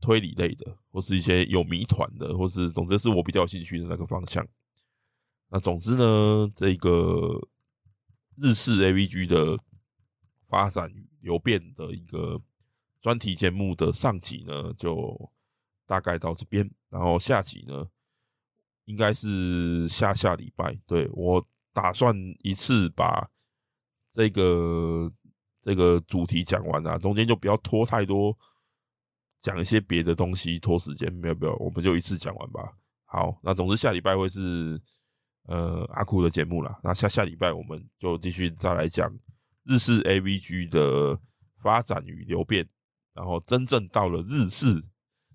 [0.00, 4.44] 推理类的，或是一些有谜团的，或是总之是我比较有兴趣的那个方向。
[5.48, 7.48] 那总之呢，这个
[8.36, 9.58] 日式 AVG 的
[10.48, 12.40] 发展与流变的一个
[13.00, 15.30] 专题节目的上集呢，就
[15.86, 17.86] 大概到这边，然后下集呢。
[18.86, 23.30] 应该是下下礼拜，对，我打算一次把
[24.10, 25.08] 这个
[25.60, 28.36] 这个主题讲完啊，中间就不要拖太多，
[29.40, 32.72] 讲一些别的东西拖时间，没有没有，我们就一次讲完吧。
[33.04, 34.80] 好，那总之下礼拜会是
[35.44, 36.80] 呃阿酷的节目啦。
[36.82, 39.08] 那下下礼拜我们就继续再来讲
[39.64, 41.20] 日式 AVG 的
[41.62, 42.68] 发展与流变，
[43.14, 44.82] 然后真正到了日式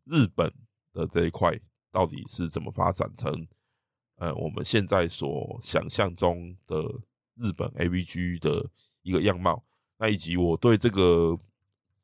[0.05, 0.53] 日本
[0.93, 1.59] 的这一块。
[1.91, 3.47] 到底是怎么发展成
[4.17, 6.83] 呃我们现在所想象中的
[7.35, 8.69] 日本 AVG 的
[9.01, 9.63] 一个样貌？
[9.97, 11.39] 那以及我对这个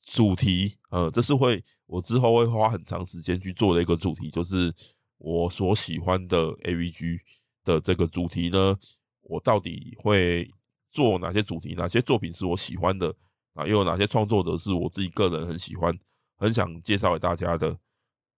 [0.02, 4.74] 主题，呃，这是会我之后会花很长时间去做的一个主题，就是
[5.18, 7.20] 我所喜欢的 AVG
[7.66, 8.78] 的这个主题呢，
[9.24, 10.50] 我到底会
[10.92, 11.74] 做哪些主题？
[11.76, 13.14] 哪些作品是我喜欢的
[13.54, 13.66] 啊？
[13.66, 15.98] 又有哪些创作者是我自己个人很喜欢、
[16.38, 17.78] 很想介绍给大家的？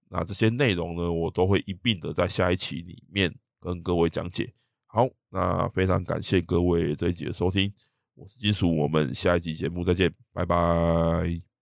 [0.09, 4.53] 那这些内容呢，我都会一并的在下一期里面跟各位讲解。
[4.85, 7.73] 好，那非常感谢各位这一集的收听，
[8.13, 11.52] 我是金属，我们下一集节目再见，拜拜。